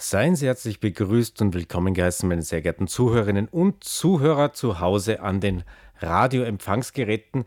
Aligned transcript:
Seien 0.00 0.36
Sie 0.36 0.46
herzlich 0.46 0.78
begrüßt 0.78 1.42
und 1.42 1.54
willkommen 1.54 1.92
geheißen, 1.92 2.28
meine 2.28 2.42
sehr 2.42 2.62
geehrten 2.62 2.86
Zuhörerinnen 2.86 3.48
und 3.48 3.82
Zuhörer 3.82 4.52
zu 4.52 4.78
Hause 4.78 5.18
an 5.22 5.40
den 5.40 5.64
Radioempfangsgeräten 5.98 7.46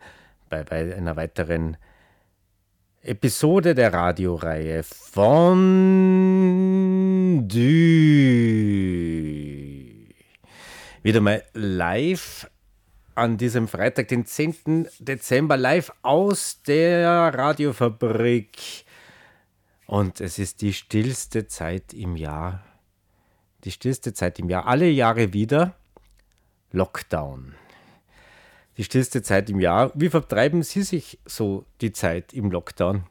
bei, 0.50 0.62
bei 0.62 0.94
einer 0.94 1.16
weiteren 1.16 1.78
Episode 3.00 3.74
der 3.74 3.94
Radioreihe 3.94 4.82
von 4.82 5.48
Du. 7.48 7.56
Wieder 11.02 11.22
mal 11.22 11.42
live 11.54 12.50
an 13.14 13.38
diesem 13.38 13.66
Freitag, 13.66 14.08
den 14.08 14.26
10. 14.26 14.88
Dezember, 14.98 15.56
live 15.56 15.90
aus 16.02 16.60
der 16.66 17.32
Radiofabrik 17.32 18.84
und 19.92 20.22
es 20.22 20.38
ist 20.38 20.62
die 20.62 20.72
stillste 20.72 21.48
Zeit 21.48 21.92
im 21.92 22.16
Jahr. 22.16 22.64
Die 23.64 23.70
stillste 23.70 24.14
Zeit 24.14 24.38
im 24.38 24.48
Jahr. 24.48 24.66
Alle 24.66 24.88
Jahre 24.88 25.34
wieder 25.34 25.74
Lockdown. 26.70 27.52
Die 28.78 28.84
stillste 28.84 29.20
Zeit 29.20 29.50
im 29.50 29.60
Jahr. 29.60 29.92
Wie 29.94 30.08
vertreiben 30.08 30.62
Sie 30.62 30.80
sich 30.80 31.18
so 31.26 31.66
die 31.82 31.92
Zeit 31.92 32.32
im 32.32 32.50
Lockdown? 32.50 33.04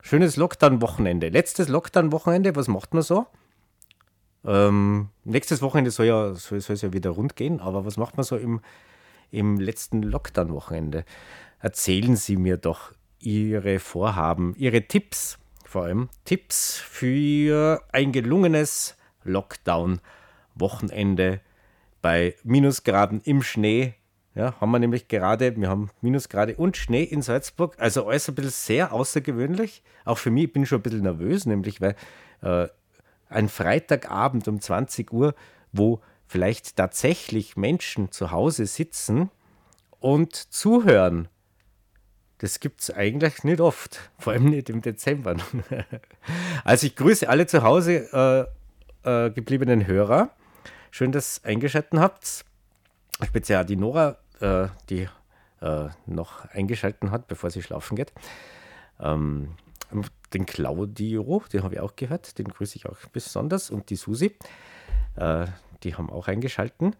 Schönes 0.00 0.36
Lockdown-Wochenende. 0.36 1.28
Letztes 1.28 1.68
Lockdown-Wochenende, 1.68 2.56
was 2.56 2.68
macht 2.68 2.94
man 2.94 3.02
so? 3.02 3.26
Ähm, 4.46 5.10
nächstes 5.24 5.60
Wochenende 5.60 5.90
soll, 5.90 6.06
ja, 6.06 6.32
soll, 6.32 6.62
soll 6.62 6.76
es 6.76 6.80
ja 6.80 6.94
wieder 6.94 7.10
rund 7.10 7.36
gehen, 7.36 7.60
aber 7.60 7.84
was 7.84 7.98
macht 7.98 8.16
man 8.16 8.24
so 8.24 8.38
im, 8.38 8.62
im 9.30 9.60
letzten 9.60 10.02
Lockdown-Wochenende? 10.02 11.04
Erzählen 11.60 12.16
Sie 12.16 12.38
mir 12.38 12.56
doch 12.56 12.92
Ihre 13.18 13.78
Vorhaben, 13.78 14.54
Ihre 14.56 14.88
Tipps 14.88 15.38
vor 15.74 15.84
allem 15.86 16.08
Tipps 16.24 16.76
für 16.76 17.82
ein 17.90 18.12
gelungenes 18.12 18.96
Lockdown-Wochenende 19.24 21.40
bei 22.00 22.36
Minusgraden 22.44 23.20
im 23.22 23.42
Schnee. 23.42 23.94
Ja, 24.36 24.54
haben 24.60 24.70
wir 24.70 24.78
nämlich 24.78 25.08
gerade, 25.08 25.56
wir 25.56 25.68
haben 25.68 25.90
Minusgrade 26.00 26.54
und 26.54 26.76
Schnee 26.76 27.02
in 27.02 27.22
Salzburg. 27.22 27.74
Also 27.80 28.06
alles 28.06 28.28
ein 28.28 28.36
bisschen 28.36 28.52
sehr 28.52 28.92
außergewöhnlich. 28.92 29.82
Auch 30.04 30.18
für 30.18 30.30
mich, 30.30 30.44
ich 30.44 30.52
bin 30.52 30.64
schon 30.64 30.78
ein 30.78 30.82
bisschen 30.82 31.02
nervös, 31.02 31.44
nämlich 31.44 31.80
weil 31.80 31.96
äh, 32.42 32.68
ein 33.28 33.48
Freitagabend 33.48 34.46
um 34.46 34.60
20 34.60 35.12
Uhr, 35.12 35.34
wo 35.72 36.00
vielleicht 36.28 36.76
tatsächlich 36.76 37.56
Menschen 37.56 38.12
zu 38.12 38.30
Hause 38.30 38.66
sitzen 38.66 39.28
und 39.98 40.36
zuhören 40.36 41.26
das 42.44 42.60
gibt 42.60 42.82
es 42.82 42.90
eigentlich 42.90 43.42
nicht 43.42 43.58
oft, 43.58 44.10
vor 44.18 44.34
allem 44.34 44.50
nicht 44.50 44.68
im 44.68 44.82
Dezember. 44.82 45.34
also 46.64 46.86
ich 46.86 46.94
grüße 46.94 47.26
alle 47.26 47.46
zu 47.46 47.62
Hause 47.62 48.52
äh, 49.02 49.26
äh, 49.26 49.30
gebliebenen 49.30 49.86
Hörer. 49.86 50.28
Schön, 50.90 51.10
dass 51.10 51.40
ihr 51.42 51.48
eingeschaltet 51.48 51.98
habt. 51.98 52.44
Speziell 53.24 53.64
die 53.64 53.76
Nora, 53.76 54.18
äh, 54.40 54.68
die 54.90 55.08
äh, 55.62 55.88
noch 56.04 56.44
eingeschaltet 56.50 57.10
hat, 57.10 57.28
bevor 57.28 57.48
sie 57.50 57.62
schlafen 57.62 57.96
geht. 57.96 58.12
Ähm, 59.00 59.56
den 60.34 60.44
Claudio, 60.44 61.42
den 61.50 61.62
habe 61.62 61.76
ich 61.76 61.80
auch 61.80 61.96
gehört, 61.96 62.38
den 62.38 62.48
grüße 62.48 62.76
ich 62.76 62.84
auch 62.84 62.98
besonders. 63.10 63.70
Und 63.70 63.88
die 63.88 63.96
Susi, 63.96 64.36
äh, 65.16 65.46
die 65.82 65.94
haben 65.94 66.10
auch 66.10 66.28
eingeschaltet. 66.28 66.94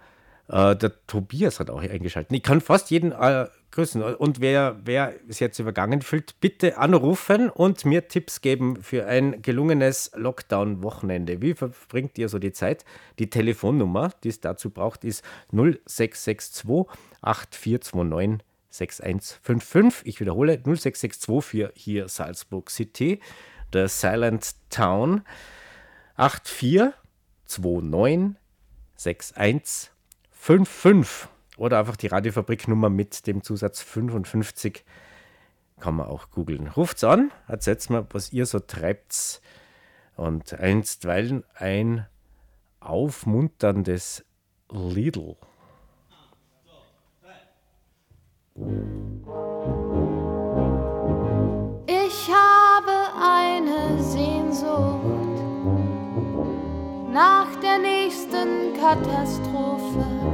Äh, 0.49 0.75
der 0.75 1.07
Tobias 1.07 1.61
hat 1.61 1.69
auch 1.69 1.83
eingeschaltet. 1.83 2.33
Ich 2.33 2.43
kann 2.43 2.63
fast 2.63 2.91
jeden 2.91 3.13
äh, 3.13 3.47
grüßen. 3.75 4.03
Und 4.03 4.41
wer, 4.41 4.81
wer 4.85 5.15
es 5.29 5.39
jetzt 5.41 5.59
übergangen 5.59 6.01
fühlt, 6.01 6.41
bitte 6.41 6.79
anrufen 6.79 7.51
und 7.51 7.85
mir 7.85 8.09
Tipps 8.09 8.41
geben 8.41 8.83
für 8.83 9.05
ein 9.07 9.43
gelungenes 9.43 10.13
Lockdown-Wochenende. 10.15 11.43
Wie 11.43 11.53
verbringt 11.55 12.17
ihr 12.19 12.29
so 12.29 12.39
die 12.39 12.53
Zeit? 12.53 12.85
Die 13.19 13.29
Telefonnummer, 13.29 14.13
die 14.23 14.29
es 14.29 14.39
dazu 14.41 14.71
braucht, 14.71 15.03
ist 15.05 15.25
0662 15.51 16.87
8429 17.21 18.47
6155. 18.71 20.07
Ich 20.07 20.21
wiederhole 20.21 20.59
0662 20.59 21.45
für 21.45 21.73
hier 21.75 22.09
Salzburg 22.09 22.71
City, 22.71 23.19
der 23.73 23.89
Silent 23.89 24.55
Town 24.71 25.23
8429 26.17 28.37
6155. 28.97 31.34
Oder 31.57 31.79
einfach 31.79 31.97
die 31.97 32.09
Radiofabriknummer 32.09 32.91
mit 32.91 33.27
dem 33.27 33.43
Zusatz 33.43 33.81
55 33.83 34.85
kann 35.81 35.97
man 35.97 36.07
auch 36.07 36.31
googeln. 36.31 36.69
Ruft's 36.69 37.05
an, 37.05 37.31
erzählt 37.47 37.89
mal, 37.91 38.07
was 38.11 38.33
ihr 38.33 38.47
so 38.47 38.61
treibt. 38.61 39.41
Und 40.17 40.53
einstweilen 40.55 41.45
ein 41.55 42.07
aufmunterndes 42.81 44.25
Lidl. 44.71 45.37
Ich 51.87 52.31
habe 52.31 52.93
eine 53.21 54.03
Sehnsucht 54.03 55.05
nach 57.13 57.49
der 57.61 57.79
nächsten 57.79 58.75
Katastrophe 58.81 60.34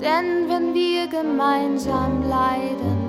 denn 0.00 0.48
wenn 0.48 0.74
wir 0.74 1.06
gemeinsam 1.08 2.22
leiden, 2.28 3.04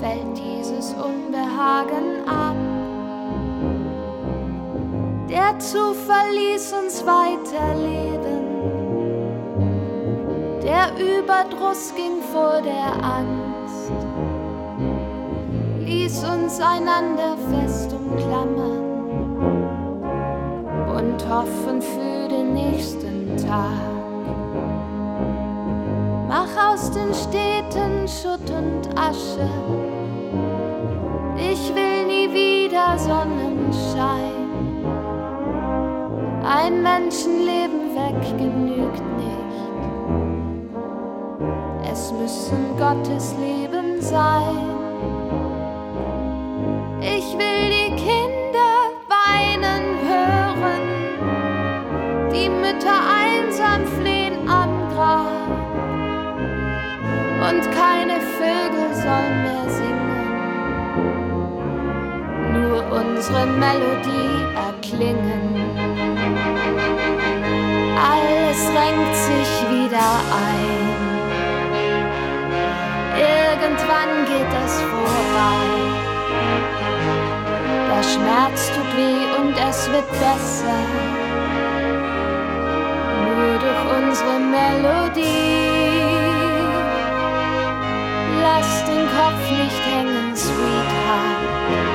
fällt 0.00 0.36
dieses 0.36 0.94
Unbehagen 0.94 2.26
ab. 2.26 2.56
Der 5.28 5.58
Zufall 5.58 6.30
ließ 6.34 6.72
uns 6.72 7.04
weiterleben. 7.06 8.42
Der 10.62 10.90
Überdruss 10.98 11.92
ging 11.94 12.20
vor 12.32 12.60
der 12.62 12.92
Angst, 13.02 13.92
ließ 15.80 16.24
uns 16.24 16.60
einander 16.60 17.36
fest 17.50 17.92
umklammern 17.92 18.82
und 20.96 21.28
hoffen 21.28 21.82
für 21.82 22.28
den 22.28 22.54
nächsten 22.54 23.36
Tag. 23.36 23.91
Mach 26.34 26.72
aus 26.72 26.90
den 26.90 27.12
Städten 27.12 28.08
Schutt 28.08 28.48
und 28.48 28.88
Asche. 28.98 29.46
Ich 31.36 31.74
will 31.74 32.06
nie 32.06 32.32
wieder 32.32 32.98
Sonnenschein. 32.98 34.32
Ein 36.42 36.82
Menschenleben 36.82 37.94
weg 37.94 38.38
genügt 38.38 39.02
nicht. 39.18 39.52
Es 41.92 42.10
müssen 42.12 42.78
Gottes 42.78 43.34
Leben 43.38 44.00
sein. 44.00 44.81
Unsere 63.22 63.46
Melodie 63.46 64.34
erklingen. 64.56 65.54
Alles 67.96 68.60
renkt 68.74 69.14
sich 69.14 69.50
wieder 69.70 70.10
ein. 70.48 70.96
Irgendwann 73.16 74.26
geht 74.26 74.52
es 74.64 74.74
vorbei. 74.90 75.62
Der 77.90 78.02
Schmerz 78.02 78.72
tut 78.74 78.90
weh 78.96 79.22
und 79.40 79.54
es 79.70 79.88
wird 79.92 80.10
besser. 80.10 80.82
Nur 83.24 83.54
durch 83.60 83.84
unsere 83.98 84.40
Melodie 84.40 85.22
lass 88.42 88.84
den 88.86 89.06
Kopf 89.16 89.44
nicht 89.48 89.86
hängen, 89.86 90.34
Sweetheart. 90.34 91.91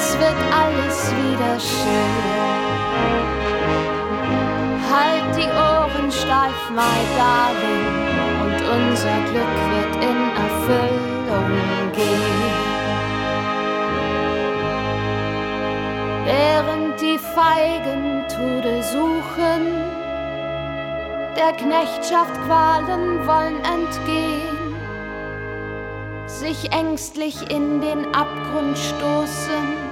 Es 0.00 0.16
wird 0.16 0.40
alles 0.54 1.12
wieder 1.12 1.58
schön. 1.58 2.22
Halt 4.92 5.36
die 5.36 5.50
Ohren 5.50 6.12
steif, 6.12 6.70
my 6.70 6.98
darling, 7.18 7.88
und 8.44 8.58
unser 8.76 9.18
Glück 9.28 9.56
wird 9.72 9.94
in 10.04 10.20
Erfüllung 10.46 11.52
gehen. 11.96 12.54
Während 16.26 17.00
die 17.00 17.18
Feigen 17.18 18.24
Tode 18.28 18.80
suchen, 18.84 19.62
der 21.36 21.52
Knechtschaft 21.54 22.34
Qualen 22.46 23.26
wollen 23.26 23.58
entgehen, 23.64 24.76
sich 26.28 26.70
ängstlich 26.70 27.50
in 27.50 27.80
den 27.80 28.14
Abgrund 28.14 28.78
stoßen, 28.78 29.87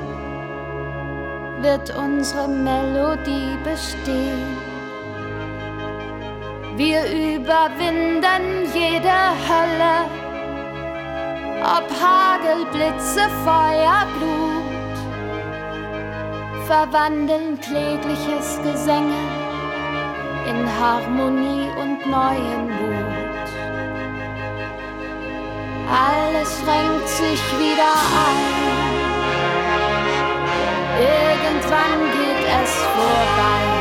wird 1.67 1.91
unsere 1.97 2.47
Melodie 2.47 3.59
bestehen. 3.65 4.57
Wir 6.77 7.01
überwinden 7.07 8.43
jede 8.73 9.19
Hölle, 9.49 9.97
ob 11.77 11.87
Hagel, 12.03 12.67
Blitze, 12.73 13.25
Feuer, 13.45 14.07
Blut, 14.17 14.97
verwandeln 16.69 17.59
klägliches 17.61 18.61
Gesänge 18.63 19.25
in 20.49 20.69
Harmonie 20.81 21.69
und 21.83 22.07
neuen 22.07 22.67
Mut. 22.79 23.49
Alles 25.91 26.63
renkt 26.65 27.09
sich 27.09 27.43
wieder 27.59 27.93
ein. 28.25 29.06
Irgendwann 30.99 32.11
geht 32.13 32.47
es 32.47 32.73
vorbei. 32.95 33.76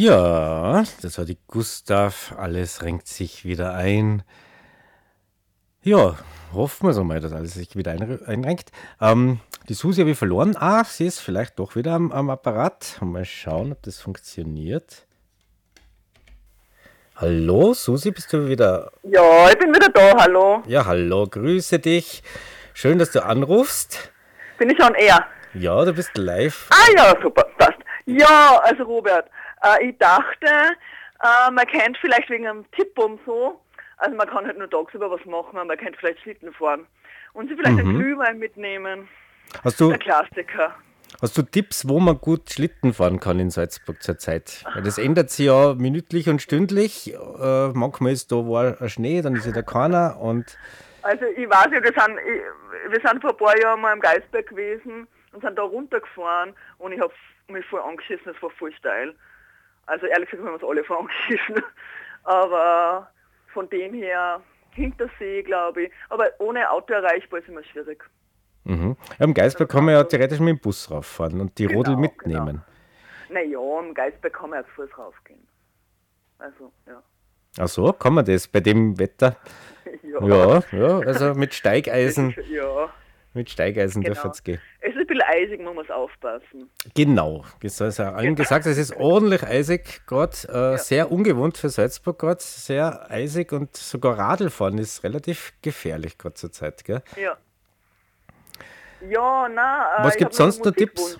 Ja, 0.00 0.84
das 1.02 1.18
war 1.18 1.24
die 1.24 1.38
Gustav. 1.48 2.32
Alles 2.38 2.84
renkt 2.84 3.08
sich 3.08 3.44
wieder 3.44 3.74
ein. 3.74 4.22
Ja, 5.82 6.14
hoffen 6.52 6.86
wir 6.86 6.92
so 6.92 7.02
mal, 7.02 7.18
dass 7.18 7.32
alles 7.32 7.54
sich 7.54 7.74
wieder 7.74 7.90
ein, 7.90 8.24
einrenkt. 8.24 8.70
Ähm, 9.00 9.40
die 9.68 9.74
Susi 9.74 10.02
habe 10.02 10.12
ich 10.12 10.18
verloren. 10.18 10.54
Ah, 10.56 10.84
sie 10.84 11.04
ist 11.06 11.18
vielleicht 11.18 11.58
doch 11.58 11.74
wieder 11.74 11.94
am, 11.94 12.12
am 12.12 12.30
Apparat. 12.30 12.98
Mal 13.00 13.24
schauen, 13.24 13.72
ob 13.72 13.82
das 13.82 13.98
funktioniert. 13.98 15.04
Hallo, 17.16 17.74
Susi, 17.74 18.12
bist 18.12 18.32
du 18.32 18.46
wieder? 18.48 18.92
Ja, 19.02 19.50
ich 19.50 19.58
bin 19.58 19.74
wieder 19.74 19.88
da, 19.88 20.16
hallo. 20.16 20.62
Ja, 20.68 20.86
hallo, 20.86 21.26
grüße 21.26 21.80
dich. 21.80 22.22
Schön, 22.72 23.00
dass 23.00 23.10
du 23.10 23.24
anrufst. 23.24 24.12
Bin 24.58 24.70
ich 24.70 24.80
on 24.80 24.94
air? 24.94 25.26
Ja, 25.54 25.84
du 25.84 25.92
bist 25.92 26.16
live. 26.16 26.68
Ah 26.70 26.88
ja, 26.96 27.20
super, 27.20 27.48
passt. 27.58 27.78
Ja, 28.06 28.60
also 28.62 28.84
Robert, 28.84 29.28
äh, 29.62 29.88
ich 29.88 29.98
dachte, 29.98 30.46
äh, 30.46 31.50
man 31.50 31.66
kennt 31.66 31.98
vielleicht 31.98 32.30
wegen 32.30 32.46
einem 32.46 32.70
Tipp 32.72 32.98
und 32.98 33.20
so, 33.26 33.60
also 33.98 34.16
man 34.16 34.28
kann 34.28 34.46
halt 34.46 34.58
nur 34.58 34.70
tagsüber 34.70 35.10
was 35.10 35.24
machen, 35.24 35.54
man 35.66 35.76
kennt 35.76 35.96
vielleicht 35.96 36.20
Schlitten 36.20 36.52
fahren 36.52 36.86
und 37.32 37.48
sie 37.48 37.56
vielleicht 37.56 37.78
einen 37.78 37.98
Glühwein 37.98 38.38
mitnehmen. 38.38 39.08
Hast 39.64 39.80
du, 39.80 39.88
Der 39.90 39.98
Klassiker. 39.98 40.74
hast 41.22 41.36
du 41.38 41.42
Tipps, 41.42 41.88
wo 41.88 41.98
man 42.00 42.18
gut 42.18 42.50
Schlitten 42.50 42.92
fahren 42.92 43.18
kann 43.18 43.40
in 43.40 43.50
Salzburg 43.50 44.02
zurzeit? 44.02 44.64
Weil 44.74 44.82
das 44.82 44.98
ändert 44.98 45.30
sich 45.30 45.46
ja 45.46 45.74
minütlich 45.74 46.28
und 46.28 46.42
stündlich. 46.42 47.14
Äh, 47.14 47.68
manchmal 47.68 48.12
ist 48.12 48.30
da 48.30 48.36
war 48.36 48.80
ein 48.80 48.88
Schnee, 48.88 49.22
dann 49.22 49.34
ist 49.34 49.46
wieder 49.46 49.62
keiner 49.62 50.18
und 50.20 50.56
Also 51.02 51.24
ich 51.24 51.48
weiß 51.48 51.68
ja, 51.72 51.82
wir 51.82 51.92
sind, 51.92 52.18
ich, 52.18 52.92
wir 52.92 53.00
sind 53.08 53.20
vor 53.20 53.30
ein 53.30 53.36
paar 53.36 53.58
Jahren 53.58 53.80
mal 53.80 53.92
im 53.94 54.00
Geisberg 54.00 54.48
gewesen 54.48 55.08
und 55.32 55.42
sind 55.42 55.58
da 55.58 55.62
runtergefahren 55.62 56.54
und 56.78 56.92
ich 56.92 57.00
habe 57.00 57.12
mich 57.48 57.64
voll 57.66 57.80
angeschissen, 57.80 58.32
es 58.34 58.42
war 58.42 58.50
voll 58.50 58.72
steil. 58.74 59.14
Also 59.88 60.06
ehrlich 60.06 60.30
gesagt 60.30 60.46
haben 60.46 60.58
wir 60.58 60.62
uns 60.62 60.70
alle 60.70 60.84
voll 60.84 60.98
angeschissen. 60.98 61.62
Aber 62.24 63.10
von 63.52 63.68
dem 63.70 63.94
her 63.94 64.40
Hintersee, 64.72 65.42
glaube 65.42 65.84
ich. 65.84 65.92
Aber 66.10 66.30
ohne 66.38 66.70
Auto 66.70 66.92
erreichbar 66.92 67.40
ist 67.40 67.48
immer 67.48 67.64
schwierig. 67.64 68.04
Mhm. 68.64 68.96
Am 69.18 69.32
Geisberg 69.32 69.70
kann 69.70 69.84
man 69.86 69.94
ja 69.94 70.04
theoretisch 70.04 70.40
mit 70.40 70.48
dem 70.50 70.60
Bus 70.60 70.90
rauffahren 70.90 71.40
und 71.40 71.58
die 71.58 71.66
Genau, 71.66 71.78
Rodel 71.78 71.96
mitnehmen. 71.96 72.62
Naja, 73.30 73.80
im 73.80 73.94
Geisberg 73.94 74.32
kann 74.32 74.50
man 74.50 74.60
ja 74.60 74.66
zu 74.66 74.72
Fuß 74.72 74.98
raufgehen. 74.98 75.46
Also, 76.38 76.70
ja. 76.86 77.02
Ach 77.58 77.68
so, 77.68 77.92
kann 77.92 78.14
man 78.14 78.24
das 78.24 78.46
bei 78.46 78.60
dem 78.60 78.98
Wetter? 78.98 79.36
ja. 80.02 80.26
Ja, 80.26 80.62
ja, 80.72 80.98
also 80.98 81.34
mit 81.34 81.54
Steigeisen, 81.54 82.34
Ja, 82.50 82.90
mit 83.34 83.50
Steigeisen 83.50 84.02
genau. 84.02 84.14
dürfte 84.14 84.28
es 84.30 84.42
gehen. 84.42 84.60
Es 84.80 84.90
ist 84.90 84.98
ein 84.98 85.06
bisschen 85.06 85.22
eisig, 85.22 85.60
man 85.60 85.74
muss 85.74 85.90
aufpassen. 85.90 86.70
Genau, 86.94 87.44
das 87.62 87.80
ist 87.80 87.98
ja 87.98 88.12
allen 88.12 88.34
gesagt, 88.34 88.66
es 88.66 88.78
ist 88.78 88.96
ordentlich 88.96 89.42
eisig 89.42 90.06
gerade, 90.06 90.32
äh, 90.74 90.78
sehr 90.78 91.10
ungewohnt 91.12 91.58
für 91.58 91.68
Salzburg 91.68 92.18
gerade, 92.18 92.40
sehr 92.40 93.10
eisig 93.10 93.52
und 93.52 93.76
sogar 93.76 94.18
Radlfahren 94.18 94.78
ist 94.78 95.04
relativ 95.04 95.52
gefährlich 95.62 96.18
gerade 96.18 96.34
zur 96.34 96.52
Zeit, 96.52 96.84
gell? 96.84 97.02
Ja. 97.16 97.36
Ja, 99.08 99.48
na. 99.48 99.98
Äh, 99.98 100.04
Was 100.04 100.14
hab 100.14 100.22
noch 100.22 100.32
sonst 100.32 100.64
noch 100.64 100.72
Tipps? 100.72 101.18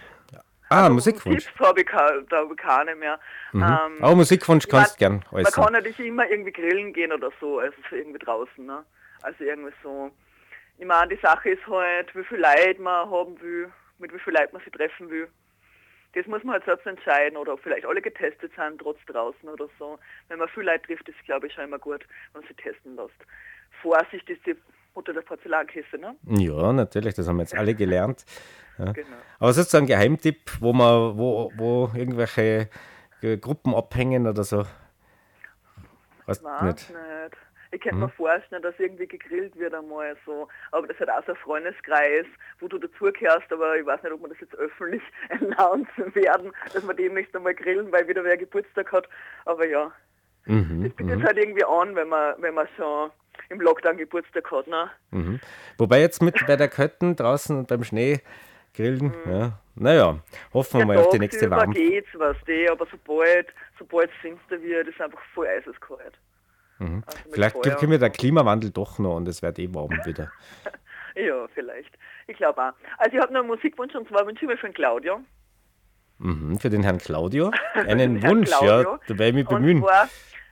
Ah, 0.70 0.82
Also, 0.82 0.94
Musikwunsch. 0.94 1.44
Tipps 1.46 1.60
habe 1.60 1.80
ich, 1.80 1.86
da 1.88 2.36
hab 2.38 2.50
ich 2.50 2.56
keine 2.58 2.94
mehr. 2.94 3.18
Mhm. 3.52 3.62
Ähm, 3.62 3.68
Aber 4.02 4.16
Musikwunsch 4.16 4.66
kannst 4.68 4.92
mein, 4.92 4.98
gern 4.98 5.24
Man 5.30 5.46
äußern. 5.46 5.64
kann 5.64 5.72
natürlich 5.72 6.00
immer 6.00 6.28
irgendwie 6.28 6.52
grillen 6.52 6.92
gehen 6.92 7.12
oder 7.12 7.30
so, 7.40 7.58
also 7.58 7.74
so 7.88 7.96
irgendwie 7.96 8.18
draußen. 8.18 8.66
Ne? 8.66 8.84
Also 9.22 9.44
irgendwie 9.44 9.72
so. 9.82 10.10
Ich 10.78 10.86
meine, 10.86 11.14
die 11.14 11.20
Sache 11.20 11.50
ist 11.50 11.66
halt, 11.66 12.14
wie 12.14 12.24
viel 12.24 12.38
Leid 12.38 12.78
man 12.78 13.10
haben 13.10 13.40
will, 13.40 13.70
mit 13.98 14.12
wie 14.12 14.18
viel 14.20 14.32
Leid 14.32 14.52
man 14.52 14.62
sich 14.62 14.72
treffen 14.72 15.10
will. 15.10 15.28
Das 16.14 16.26
muss 16.26 16.42
man 16.44 16.54
halt 16.54 16.64
selbst 16.64 16.86
entscheiden 16.86 17.36
oder 17.36 17.54
ob 17.54 17.60
vielleicht 17.60 17.84
alle 17.84 18.00
getestet 18.00 18.52
sind, 18.56 18.80
trotz 18.80 18.98
draußen 19.06 19.48
oder 19.48 19.68
so. 19.78 19.98
Wenn 20.28 20.38
man 20.38 20.48
viel 20.48 20.62
Leid 20.62 20.84
trifft, 20.84 21.08
ist 21.08 21.22
glaube 21.24 21.48
ich 21.48 21.52
schon 21.52 21.64
immer 21.64 21.78
gut, 21.78 22.06
wenn 22.32 22.42
man 22.42 22.48
sich 22.48 22.56
testen 22.56 22.96
lässt. 22.96 23.12
Vorsicht 23.82 24.28
ist 24.30 24.46
die 24.46 24.56
Mutter 24.94 25.12
der 25.12 25.20
Porzellankiste, 25.20 25.98
ne? 25.98 26.16
Ja, 26.24 26.72
natürlich, 26.72 27.14
das 27.14 27.28
haben 27.28 27.36
wir 27.36 27.42
jetzt 27.42 27.54
alle 27.54 27.74
gelernt. 27.74 28.24
Ja. 28.78 28.92
Genau. 28.92 29.16
Aber 29.40 29.50
es 29.50 29.56
ist 29.56 29.72
so 29.72 29.78
ein 29.78 29.86
Geheimtipp, 29.86 30.52
wo 30.60 30.72
man, 30.72 31.18
wo, 31.18 31.50
wo 31.56 31.90
irgendwelche 31.96 32.68
Gruppen 33.40 33.74
abhängen 33.74 34.28
oder 34.28 34.44
so. 34.44 34.64
Weiß 36.26 36.40
nicht. 36.40 36.62
nicht. 36.62 36.92
Ich 37.70 37.80
könnte 37.80 37.96
mir 37.96 38.08
vorstellen, 38.08 38.62
dass 38.62 38.74
irgendwie 38.78 39.06
gegrillt 39.06 39.56
wird 39.58 39.74
einmal 39.74 40.16
so. 40.24 40.48
Aber 40.72 40.86
das 40.86 40.98
hat 40.98 41.10
auch 41.10 41.24
so 41.26 41.32
ein 41.32 41.38
Freundeskreis, 41.38 42.26
wo 42.60 42.68
du 42.68 42.78
dazugehörst, 42.78 43.52
aber 43.52 43.76
ich 43.76 43.84
weiß 43.84 44.02
nicht, 44.02 44.12
ob 44.12 44.22
wir 44.22 44.28
das 44.28 44.40
jetzt 44.40 44.54
öffentlich 44.54 45.02
announcen 45.28 46.14
werden, 46.14 46.52
dass 46.72 46.86
wir 46.86 46.94
demnächst 46.94 47.34
einmal 47.36 47.54
grillen, 47.54 47.92
weil 47.92 48.08
wieder 48.08 48.24
wer 48.24 48.36
Geburtstag 48.36 48.90
hat. 48.92 49.08
Aber 49.44 49.66
ja, 49.66 49.92
Mhm, 50.48 50.82
das 50.82 50.92
bietet 50.94 51.22
halt 51.22 51.36
irgendwie 51.36 51.64
an, 51.64 51.94
wenn 51.94 52.08
man, 52.08 52.34
wenn 52.38 52.54
man 52.54 52.66
schon 52.76 53.10
im 53.50 53.60
Lockdown 53.60 53.98
Geburtstag 53.98 54.50
hat, 54.50 54.66
ne? 54.66 54.90
mhm. 55.10 55.40
Wobei 55.76 56.00
jetzt 56.00 56.22
mit 56.22 56.34
bei 56.46 56.56
der 56.56 56.68
Kötten 56.68 57.16
draußen 57.16 57.56
und 57.56 57.68
beim 57.68 57.84
Schnee 57.84 58.20
grillen, 58.74 59.12
ja, 59.26 59.58
naja, 59.74 60.18
hoffen 60.54 60.80
wir 60.80 60.86
mal 60.86 60.96
auf 60.96 61.10
die 61.10 61.18
nächste 61.18 61.48
tagsüber 61.48 61.56
Warm. 61.56 61.72
geht's, 61.72 62.08
weißt 62.14 62.48
du, 62.48 62.72
aber 62.72 62.86
sobald, 62.90 63.48
sobald 63.78 64.10
es 64.10 64.16
finster 64.22 64.60
wird, 64.62 64.88
ist 64.88 65.00
einfach 65.00 65.20
voll 65.34 65.46
eiskalt. 65.46 66.18
Mhm. 66.78 67.02
Also 67.06 67.18
Vielleicht 67.32 67.56
Feuer 67.56 67.74
kommt 67.74 67.88
mir 67.90 67.98
der 67.98 68.10
Klimawandel 68.10 68.70
doch 68.70 68.98
noch 68.98 69.16
und 69.16 69.28
es 69.28 69.42
wird 69.42 69.58
eh 69.58 69.72
warm 69.74 69.90
wieder. 70.04 70.30
Ja, 71.16 71.46
vielleicht. 71.52 71.98
Ich 72.28 72.36
glaube 72.36 72.62
auch. 72.62 72.72
Also 72.98 73.16
ich 73.16 73.20
habe 73.20 73.32
noch 73.32 73.40
einen 73.40 73.48
Musikwunsch 73.48 73.92
und 73.96 74.06
zwar 74.08 74.24
wünsche 74.24 74.44
ich 74.44 74.48
mir 74.48 74.56
für 74.56 74.68
den 74.68 74.74
Claudio. 74.74 75.18
Mhm, 76.18 76.60
für 76.60 76.70
den 76.70 76.84
Herrn 76.84 76.98
Claudio. 76.98 77.50
Einen 77.74 78.22
Wunsch, 78.22 78.50
ja, 78.50 78.58
Claudio. 78.58 78.98
da 79.08 79.18
werde 79.18 79.24
ich 79.28 79.34
mich 79.34 79.48
Und 79.48 79.56
bemühen. 79.62 79.82
zwar 79.82 80.08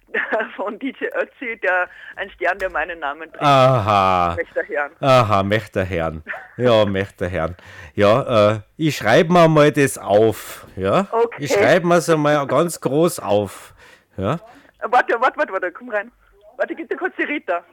von 0.56 0.76
DJ 0.80 1.04
Ötzi, 1.06 1.60
der 1.62 1.88
ein 2.16 2.30
Stern, 2.30 2.58
der 2.58 2.70
meinen 2.70 2.98
Namen 2.98 3.30
trägt. 3.30 3.42
Aha. 3.42 4.34
Rechter 4.34 4.62
Herrn. 4.64 4.92
Aha, 5.00 5.42
mächter 5.44 5.84
Herrn. 5.84 6.22
Ja, 6.56 6.84
mächter 6.84 7.28
Herrn. 7.28 7.56
Ja, 7.94 8.52
äh, 8.54 8.60
ich 8.76 8.96
schreibe 8.96 9.32
mir 9.32 9.46
mal 9.48 9.70
das 9.70 9.98
auf. 9.98 10.66
Ja? 10.76 11.06
Okay. 11.12 11.44
Ich 11.44 11.52
schreibe 11.52 11.86
mir 11.86 11.96
es 11.96 12.08
einmal 12.10 12.44
ganz 12.48 12.80
groß 12.80 13.20
auf. 13.20 13.74
Ja? 14.16 14.40
Äh, 14.86 14.92
Warte, 14.92 15.20
warte, 15.20 15.38
warte, 15.38 15.52
warte, 15.52 15.72
komm 15.72 15.90
rein. 15.90 16.12
Warte, 16.56 16.74
gib 16.74 16.88
dir 16.88 16.96
kurz 16.96 17.14
die 17.16 17.24
Rita. 17.24 17.64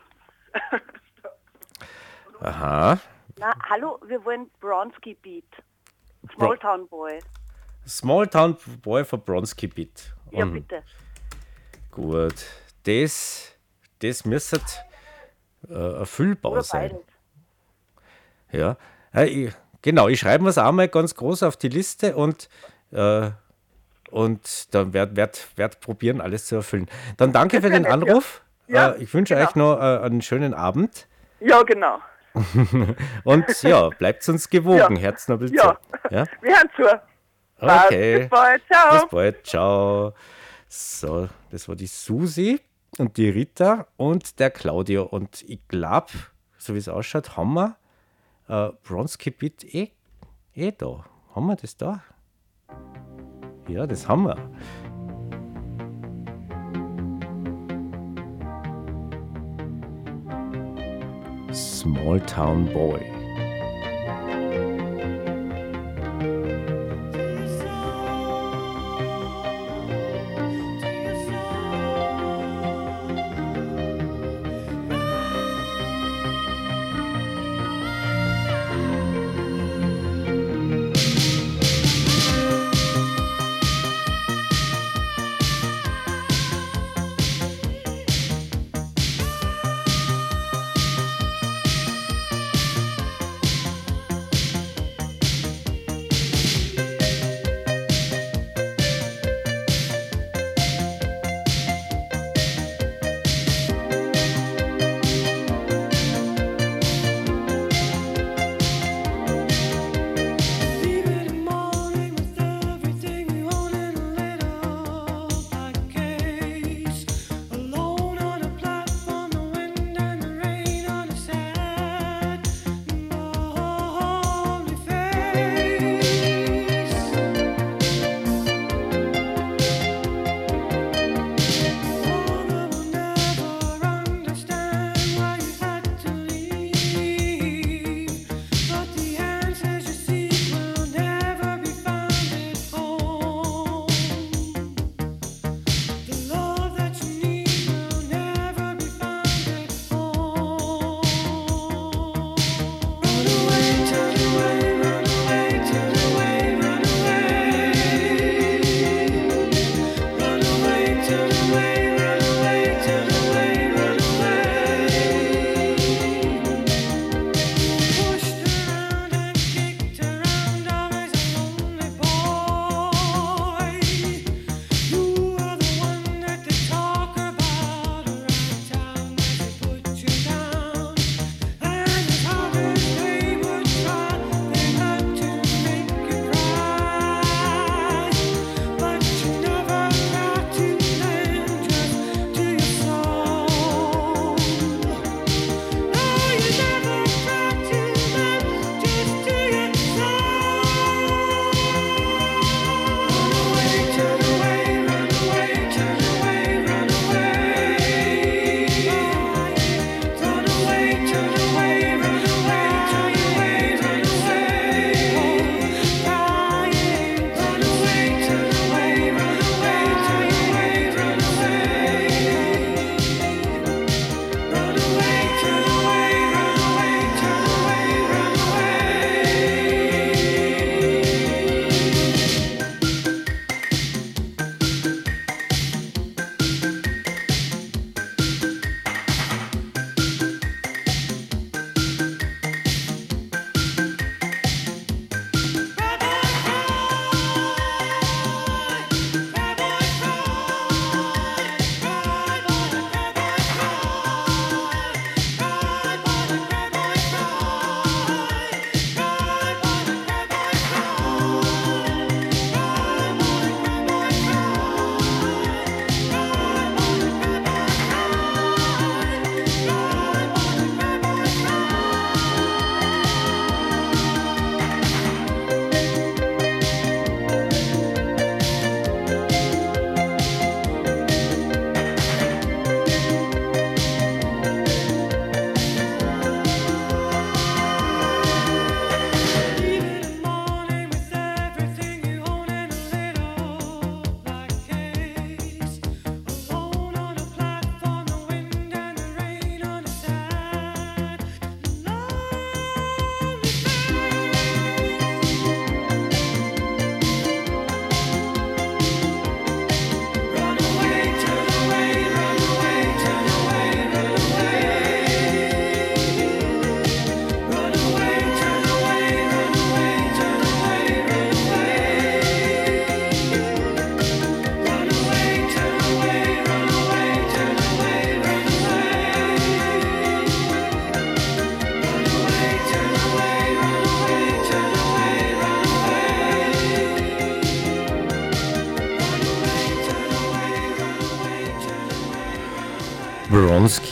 Aha. 2.42 3.00
Na, 3.38 3.54
hallo, 3.70 4.00
wir 4.06 4.24
wollen 4.26 4.50
Bronski 4.60 5.16
Beat. 5.22 5.46
Small 6.34 6.58
Town 6.58 6.88
Boy. 6.88 7.20
Small 7.88 8.28
Town 8.28 8.58
Boy 8.82 9.04
von 9.06 9.22
Bronski 9.22 9.68
Beat. 9.68 10.14
Ja, 10.32 10.46
Mhm, 10.46 10.54
bitte. 10.54 10.84
Gut. 11.92 12.46
Das, 12.84 13.54
das 14.00 14.26
müsste 14.26 14.60
äh, 15.70 15.74
erfüllbar 16.00 16.52
Oder 16.54 16.64
sein. 16.64 16.92
beides. 16.92 17.06
Ja. 18.52 18.78
Äh, 19.14 19.26
ich, 19.28 19.54
genau, 19.82 20.08
ich 20.10 20.20
schreibe 20.20 20.44
mir 20.44 20.50
es 20.50 20.58
auch 20.58 20.72
mal 20.72 20.88
ganz 20.88 21.16
groß 21.16 21.44
auf 21.44 21.58
die 21.58 21.70
Liste 21.70 22.16
und 22.16 22.50
Äh, 22.92 23.32
und 24.14 24.74
dann 24.76 24.94
werd, 24.94 25.16
werd, 25.16 25.48
werd 25.56 25.80
probieren, 25.80 26.22
alles 26.22 26.46
zu 26.46 26.56
erfüllen. 26.56 26.88
Dann 27.18 27.34
danke 27.34 27.62
für 27.62 27.70
den. 27.70 27.86
Anruf. 27.86 28.44
Ja, 28.68 28.92
äh, 28.92 29.04
ich 29.04 29.14
wünsche 29.14 29.36
genau. 29.36 29.48
euch 29.48 29.56
noch 29.56 29.78
äh, 29.78 30.06
einen 30.06 30.22
schönen 30.22 30.54
Abend. 30.54 31.08
Ja, 31.40 31.64
genau. 31.64 32.00
Und 33.24 33.64
ja, 33.64 33.90
bleibt 33.90 34.28
uns 34.30 34.50
gewogen. 34.50 34.96
Ja. 34.96 35.02
Herz 35.02 35.28
noch 35.28 35.36
ein 35.36 35.40
bisschen 35.40 35.58
Ja. 35.58 35.78
Ja? 36.10 36.26
Wir 36.42 36.56
hören 36.56 36.70
zu. 36.76 37.02
Okay. 37.60 38.20
Bis 38.20 38.30
bald. 38.30 38.62
Ciao. 38.72 38.92
Bis 38.94 39.10
bald. 39.10 39.48
Ciao. 39.48 40.14
So, 40.68 41.30
das 41.52 41.68
war 41.68 41.76
die 41.76 41.88
Susi 41.88 42.60
und 42.98 43.18
die 43.18 43.30
Rita 43.30 43.88
und 43.98 44.40
der 44.40 44.50
Claudio. 44.50 45.04
Und 45.04 45.44
ich 45.44 45.68
glaube, 45.68 46.12
so 46.58 46.74
wie 46.74 46.80
es 46.80 46.88
ausschaut, 46.88 47.38
haben 47.38 47.54
wir 47.54 47.76
äh, 48.48 48.72
Bronski 48.84 49.32
Beat 49.32 49.64
eh, 49.66 49.92
eh 50.56 50.72
da. 50.72 51.06
Haben 51.36 51.48
wir 51.48 51.56
das 51.56 51.78
da? 51.78 52.02
Ja, 53.68 53.88
das 53.88 54.08
haben 54.08 54.26
wir. 54.26 54.36
Small 61.54 62.20
Town 62.22 62.66
Boy. 62.74 63.13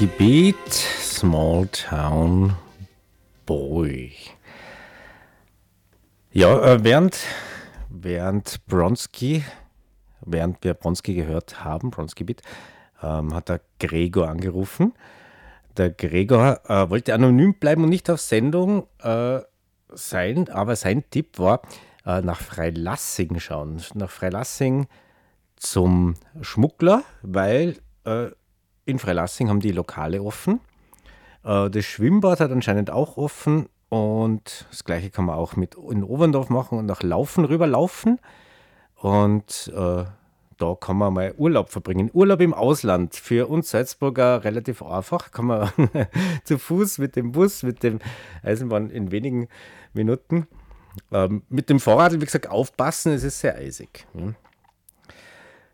Beat, 0.07 0.69
Small 0.69 1.67
Town 1.67 2.55
Boy. 3.45 4.13
Ja, 6.31 6.59
äh, 6.63 6.83
während, 6.83 7.19
während 7.89 8.65
Bronski, 8.65 9.43
während 10.25 10.63
wir 10.63 10.73
Bronski 10.73 11.13
gehört 11.13 11.63
haben, 11.63 11.91
Bronski 11.91 12.23
Beat, 12.23 12.41
ähm, 13.03 13.33
hat 13.33 13.49
der 13.49 13.61
Gregor 13.79 14.29
angerufen. 14.29 14.93
Der 15.77 15.89
Gregor 15.91 16.61
äh, 16.67 16.89
wollte 16.89 17.13
anonym 17.13 17.55
bleiben 17.55 17.83
und 17.83 17.89
nicht 17.89 18.09
auf 18.09 18.21
Sendung 18.21 18.87
äh, 19.03 19.39
sein, 19.89 20.49
aber 20.49 20.75
sein 20.75 21.03
Tipp 21.09 21.37
war, 21.37 21.61
äh, 22.05 22.21
nach 22.21 22.41
Freilassing 22.41 23.39
schauen. 23.39 23.81
Nach 23.93 24.09
Freilassing 24.09 24.87
zum 25.57 26.15
Schmuggler, 26.41 27.03
weil 27.21 27.77
äh, 28.05 28.31
in 28.85 28.99
Freilassing 28.99 29.49
haben 29.49 29.59
die 29.59 29.71
Lokale 29.71 30.21
offen. 30.21 30.59
Äh, 31.43 31.69
das 31.69 31.85
Schwimmbad 31.85 32.39
hat 32.39 32.51
anscheinend 32.51 32.89
auch 32.89 33.17
offen 33.17 33.67
und 33.89 34.67
das 34.69 34.83
gleiche 34.83 35.09
kann 35.09 35.25
man 35.25 35.35
auch 35.35 35.55
mit 35.55 35.75
in 35.75 36.03
Oberndorf 36.03 36.49
machen 36.49 36.77
und 36.77 36.85
nach 36.85 37.03
Laufen 37.03 37.45
rüberlaufen. 37.45 38.19
Und 38.95 39.71
äh, 39.75 40.05
da 40.57 40.75
kann 40.79 40.95
man 40.95 41.13
mal 41.13 41.33
Urlaub 41.37 41.69
verbringen. 41.69 42.11
Urlaub 42.13 42.39
im 42.39 42.53
Ausland. 42.53 43.15
Für 43.15 43.49
uns 43.49 43.71
Salzburger 43.71 44.43
relativ 44.43 44.83
einfach. 44.83 45.31
Kann 45.31 45.45
man 45.45 45.71
zu 46.43 46.59
Fuß 46.59 46.99
mit 46.99 47.15
dem 47.15 47.31
Bus, 47.31 47.63
mit 47.63 47.83
dem 47.83 47.99
Eisenbahn 48.43 48.91
in 48.91 49.11
wenigen 49.11 49.47
Minuten. 49.93 50.47
Ähm, 51.11 51.43
mit 51.49 51.69
dem 51.69 51.79
Fahrrad, 51.79 52.13
wie 52.13 52.25
gesagt, 52.25 52.47
aufpassen, 52.47 53.13
es 53.13 53.23
ist 53.23 53.39
sehr 53.39 53.55
eisig. 53.55 54.05
Hm. 54.13 54.35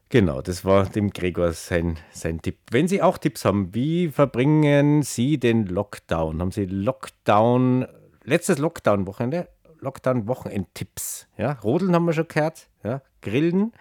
Genau, 0.09 0.41
das 0.41 0.63
war 0.63 0.85
dem 0.85 1.09
Gregor 1.09 1.51
sein, 1.51 1.97
sein 2.11 2.41
Tipp. 2.41 2.57
Wenn 2.71 2.87
Sie 2.87 3.01
auch 3.01 3.17
Tipps 3.17 3.43
haben, 3.43 3.75
wie 3.75 4.07
verbringen 4.07 5.03
Sie 5.03 5.37
den 5.37 5.65
Lockdown? 5.65 6.39
Haben 6.39 6.51
Sie 6.51 6.65
Lockdown, 6.65 7.85
letztes 8.23 8.57
Lockdown-Wochenende, 8.57 9.49
Lockdown-Wochenend-Tipps? 9.81 11.27
Ja, 11.37 11.53
Rodeln 11.61 11.93
haben 11.93 12.05
wir 12.05 12.13
schon 12.13 12.29
gehört, 12.29 12.69
ja, 12.83 13.01
Grillen, 13.21 13.73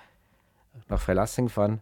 nach 0.89 1.01
Verlassing 1.01 1.49
fahren. 1.49 1.81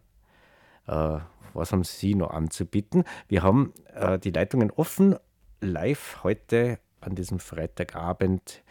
Äh, 0.85 1.17
was 1.55 1.71
haben 1.71 1.83
Sie 1.83 2.13
noch 2.13 2.29
anzubieten? 2.29 3.03
Wir 3.27 3.41
haben 3.41 3.73
äh, 3.95 4.19
die 4.19 4.31
Leitungen 4.31 4.69
offen, 4.69 5.15
live 5.59 6.23
heute 6.23 6.77
an 7.01 7.15
diesem 7.15 7.39
Freitagabend 7.39 8.61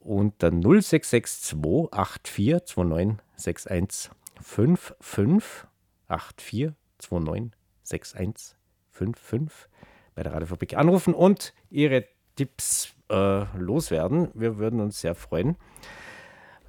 unter 0.00 0.50
0662 0.50 1.56
84 1.58 2.64
2961 2.66 4.10
55 4.40 5.66
84 6.08 6.74
29 7.10 7.52
61 7.84 8.56
55 8.90 9.68
bei 10.14 10.22
der 10.22 10.32
Radiofabrik 10.32 10.76
anrufen 10.76 11.14
und 11.14 11.54
Ihre 11.70 12.06
Tipps 12.36 12.94
äh, 13.10 13.44
loswerden. 13.56 14.28
Wir 14.34 14.58
würden 14.58 14.80
uns 14.80 15.00
sehr 15.00 15.14
freuen. 15.14 15.56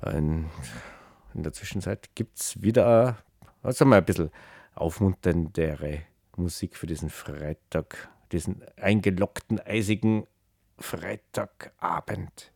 In, 0.06 0.50
in 1.34 1.44
der 1.44 1.54
Zwischenzeit 1.54 2.14
gibt 2.16 2.40
es 2.40 2.62
wieder 2.62 3.24
also 3.64 3.86
mal 3.86 3.98
ein 3.98 4.06
bisschen 4.06 4.30
aufmunterndere 4.76 6.02
Musik 6.36 6.76
für 6.76 6.88
diesen 6.88 7.10
Freitag, 7.10 8.10
diesen 8.32 8.62
eingelockten, 8.76 9.60
eisigen 9.60 10.28
Freitagabend. 10.78 12.53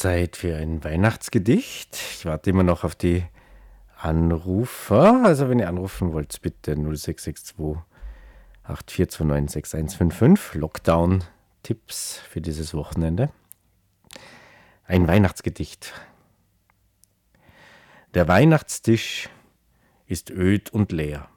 Zeit 0.00 0.36
für 0.36 0.56
ein 0.56 0.82
Weihnachtsgedicht. 0.82 1.94
Ich 1.94 2.24
warte 2.24 2.48
immer 2.48 2.62
noch 2.62 2.84
auf 2.84 2.94
die 2.94 3.22
Anrufer. 3.98 5.20
Also 5.26 5.50
wenn 5.50 5.58
ihr 5.58 5.68
anrufen 5.68 6.14
wollt, 6.14 6.40
bitte 6.40 6.72
0662 6.72 7.54
8429 8.62 9.66
6155. 9.66 10.54
Lockdown-Tipps 10.54 12.16
für 12.16 12.40
dieses 12.40 12.72
Wochenende. 12.72 13.28
Ein 14.86 15.06
Weihnachtsgedicht. 15.06 15.92
Der 18.14 18.26
Weihnachtstisch 18.26 19.28
ist 20.06 20.30
öd 20.30 20.70
und 20.70 20.92
leer. 20.92 21.28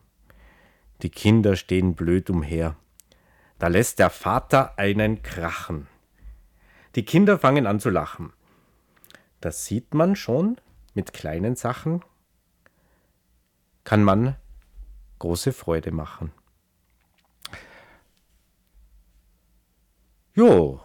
Die 1.01 1.09
Kinder 1.09 1.57
stehen 1.57 1.95
blöd 1.95 2.29
umher. 2.29 2.77
Da 3.59 3.67
lässt 3.67 3.99
der 3.99 4.09
Vater 4.09 4.79
einen 4.79 5.21
krachen. 5.21 5.87
Die 6.95 7.03
Kinder 7.03 7.37
fangen 7.37 7.67
an 7.67 7.81
zu 7.81 7.89
lachen. 7.89 8.31
Das 9.43 9.65
sieht 9.65 9.93
man 9.93 10.15
schon, 10.15 10.55
mit 10.93 11.11
kleinen 11.11 11.57
Sachen 11.57 12.01
kann 13.83 14.01
man 14.01 14.37
große 15.19 15.51
Freude 15.51 15.91
machen. 15.91 16.31
Jo, 20.33 20.79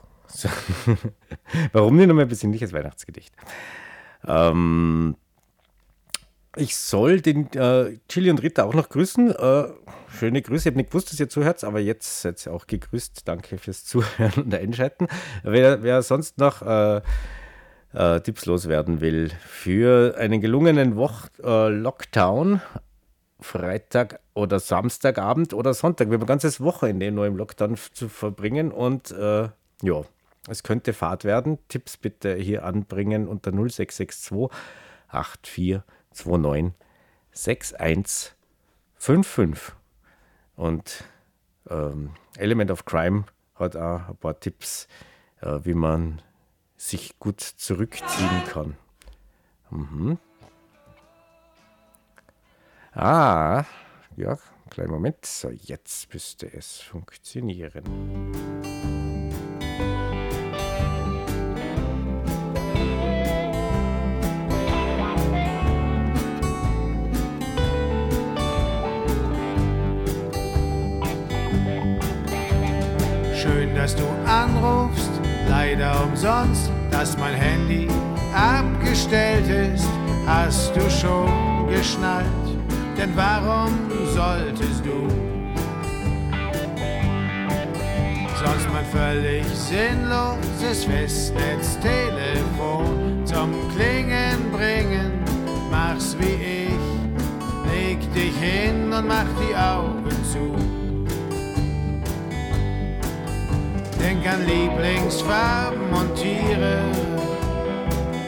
warum 1.72 1.98
nicht 1.98 2.08
nochmal 2.08 2.24
ein 2.24 2.28
besinnliches 2.28 2.72
Weihnachtsgedicht? 2.72 3.32
Ähm, 4.26 5.14
ich 6.56 6.76
soll 6.76 7.20
den 7.20 7.52
äh, 7.52 8.00
Chili 8.08 8.28
und 8.28 8.42
Ritter 8.42 8.66
auch 8.66 8.74
noch 8.74 8.88
grüßen. 8.88 9.36
Äh, 9.36 9.68
schöne 10.08 10.42
Grüße. 10.42 10.62
Ich 10.62 10.72
habe 10.72 10.78
nicht 10.78 10.90
gewusst, 10.90 11.12
dass 11.12 11.20
ihr 11.20 11.28
zuhört, 11.28 11.62
aber 11.62 11.78
jetzt 11.78 12.22
seid 12.22 12.44
ihr 12.44 12.52
auch 12.52 12.66
gegrüßt. 12.66 13.22
Danke 13.28 13.56
fürs 13.56 13.84
Zuhören 13.84 14.32
und 14.42 14.52
Einschalten. 14.52 15.06
Wer, 15.44 15.84
wer 15.84 16.02
sonst 16.02 16.38
noch 16.38 16.62
äh, 16.62 17.02
äh, 17.92 18.20
Tipps 18.20 18.46
loswerden 18.46 19.00
will 19.00 19.30
für 19.46 20.16
einen 20.18 20.40
gelungenen 20.40 20.96
Woch 20.96 21.28
äh, 21.42 21.68
Lockdown, 21.68 22.60
Freitag 23.40 24.20
oder 24.34 24.60
Samstagabend 24.60 25.54
oder 25.54 25.74
Sonntag. 25.74 26.08
Wir 26.08 26.14
haben 26.14 26.22
ein 26.22 26.26
ganzes 26.26 26.60
Wochenende 26.60 27.10
nur 27.10 27.26
im 27.26 27.36
Lockdown 27.36 27.76
zu 27.92 28.08
verbringen 28.08 28.72
und 28.72 29.10
äh, 29.12 29.48
ja, 29.82 30.02
es 30.48 30.62
könnte 30.62 30.92
Fahrt 30.92 31.24
werden. 31.24 31.58
Tipps 31.68 31.96
bitte 31.96 32.34
hier 32.34 32.64
anbringen 32.64 33.28
unter 33.28 33.52
0662 33.52 34.48
84 35.08 35.82
29 36.12 36.74
6155. 37.32 39.74
Und 40.56 41.04
ähm, 41.70 42.10
Element 42.36 42.70
of 42.70 42.84
Crime 42.84 43.24
hat 43.54 43.76
auch 43.76 44.08
ein 44.08 44.16
paar 44.16 44.38
Tipps, 44.40 44.88
äh, 45.40 45.60
wie 45.62 45.74
man 45.74 46.20
sich 46.78 47.18
gut 47.18 47.40
zurückziehen 47.40 48.44
kann. 48.46 48.76
Mhm. 49.70 50.18
Ah, 52.92 53.64
ja, 54.16 54.38
kleinen 54.70 54.92
Moment. 54.92 55.26
So, 55.26 55.50
jetzt 55.50 56.12
müsste 56.14 56.50
es 56.52 56.80
funktionieren. 56.80 57.84
Schön, 73.34 73.74
dass 73.74 73.94
du 73.94 74.04
anrufst, 74.26 74.87
leider 75.68 76.04
umsonst, 76.04 76.70
dass 76.90 77.16
mein 77.18 77.34
Handy 77.34 77.88
abgestellt 78.34 79.46
ist. 79.48 79.86
Hast 80.26 80.74
du 80.74 80.90
schon 80.90 81.68
geschnallt? 81.68 82.26
Denn 82.96 83.14
warum 83.14 83.70
solltest 84.14 84.82
du 84.84 85.08
sonst 88.44 88.68
mein 88.72 88.86
völlig 88.86 89.46
sinnloses 89.46 90.84
Festnetztelefon 90.84 93.24
zum 93.24 93.54
Klingen 93.74 94.50
bringen? 94.50 95.22
Mach's 95.70 96.16
wie 96.18 96.68
ich, 96.68 96.80
leg 97.70 97.98
dich 98.14 98.36
hin 98.38 98.92
und 98.92 99.06
mach 99.06 99.28
die 99.38 99.54
Augen 99.54 100.10
zu. 100.32 100.67
Denk 104.00 104.26
an 104.26 104.46
Lieblingsfarben 104.46 105.90
und 105.90 106.14
Tiere, 106.14 106.80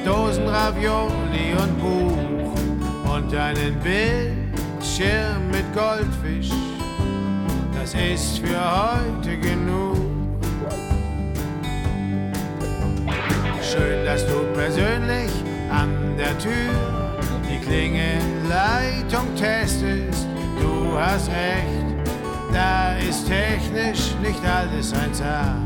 Dosen 0.05 0.49
Ravioli 0.49 1.55
und 1.63 1.81
Buch 1.81 3.15
und 3.15 3.35
einen 3.35 3.77
Bildschirm 3.81 5.49
mit 5.51 5.65
Goldfisch. 5.75 6.51
Das 7.75 7.95
ist 7.95 8.39
für 8.39 8.59
heute 8.59 9.39
genug. 9.39 9.97
Schön, 13.63 14.05
dass 14.05 14.27
du 14.27 14.35
persönlich 14.55 15.31
an 15.71 16.17
der 16.19 16.37
Tür 16.39 17.11
die 17.49 17.59
Klingelleitung 17.65 19.35
testest. 19.37 20.27
Du 20.61 20.99
hast 20.99 21.29
recht, 21.29 21.90
da 22.53 22.97
ist 22.97 23.27
technisch 23.27 24.15
nicht 24.23 24.45
alles 24.45 24.95
1A. 24.95 25.57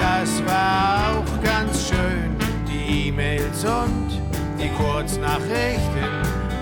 Das 0.00 0.44
war 0.44 1.12
auch 1.12 1.42
ganz 1.44 1.88
schön. 1.88 2.36
Die 2.66 3.08
E-Mails 3.08 3.64
und 3.64 4.20
die 4.58 4.68
Kurznachrichten 4.70 6.10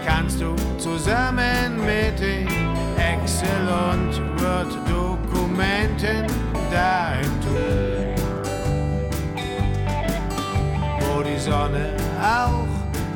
kannst 0.06 0.42
du 0.42 0.54
zusammen 0.76 1.76
mit 1.78 2.20
den 2.20 2.46
Excel 2.98 3.66
und 3.92 4.42
Word 4.42 4.76
Dokumenten 4.86 6.26
dahin 6.70 7.30
tun. 7.40 8.14
wo 11.00 11.22
die 11.22 11.38
Sonne 11.38 11.94
auch 12.20 12.68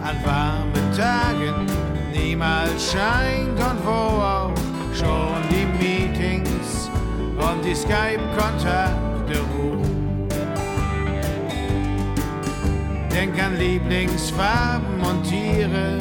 an 0.09 0.17
warmen 0.25 0.74
Tagen 0.97 1.67
niemals 2.13 2.93
scheint 2.93 3.59
und 3.59 3.85
wo 3.85 3.91
auch 3.91 4.53
schon 4.95 5.43
die 5.51 5.67
Meetings 5.83 6.89
und 7.37 7.65
die 7.65 7.75
Skype-Kontakte 7.75 9.41
ruhen. 9.57 10.29
Denk 13.11 13.43
an 13.43 13.59
Lieblingsfarben 13.59 15.01
und 15.01 15.25
Tiere, 15.25 15.99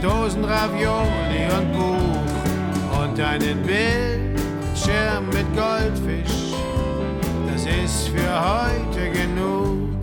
Dosen 0.00 0.42
Ravioli 0.42 1.44
und 1.58 1.72
Buch 1.74 3.02
und 3.02 3.20
einen 3.20 3.62
Bildschirm 3.62 5.26
mit 5.26 5.46
Goldfisch. 5.54 6.54
Das 7.46 7.66
ist 7.66 8.08
für 8.08 8.40
heute 8.40 9.10
genug. 9.10 9.99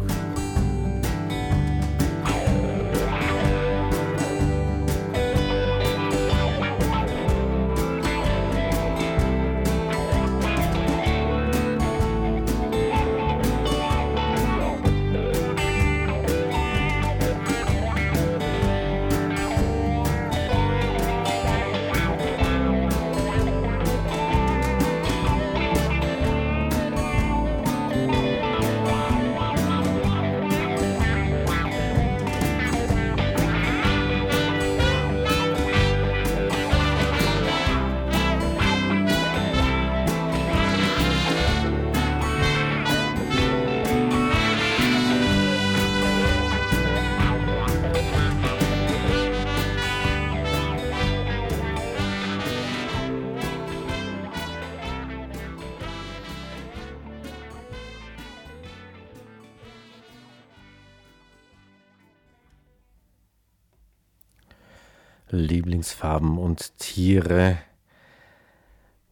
Lieblingsfarben 65.77 66.39
und 66.39 66.75
Tiere. 66.79 67.59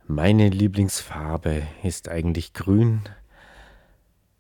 Meine 0.08 0.50
Lieblingsfarbe 0.50 1.62
ist 1.84 2.10
eigentlich 2.10 2.54
grün, 2.54 3.04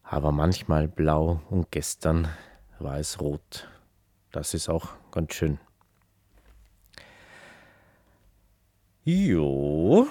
aber 0.01 0.31
manchmal 0.31 0.87
blau 0.87 1.41
und 1.51 1.69
gestern 1.69 2.27
war 2.79 2.97
es 2.97 3.21
rot. 3.21 3.67
Das 4.31 4.55
ist 4.55 4.69
auch 4.69 4.87
ganz 5.11 5.35
schön. 5.35 5.59
Jo, 9.03 10.07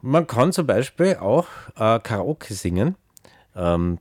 man 0.00 0.26
kann 0.26 0.54
zum 0.54 0.66
Beispiel 0.66 1.16
auch 1.16 1.46
äh, 1.76 2.00
Karaoke 2.00 2.54
singen. 2.54 2.96
Ähm, 3.54 3.98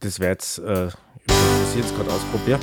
das 0.00 0.18
wäre 0.18 0.32
jetzt, 0.32 0.58
äh, 0.58 0.90
was 1.26 1.70
ich 1.70 1.84
jetzt 1.84 1.94
gerade 1.96 2.10
ausprobiere. 2.10 2.58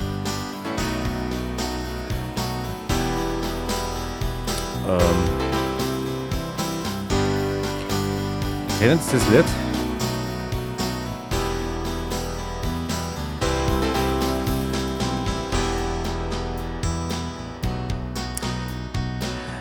Ähm, 4.87 4.99
kennen 8.79 8.99
Sie 8.99 9.17
das 9.17 9.29
Lied? 9.29 9.45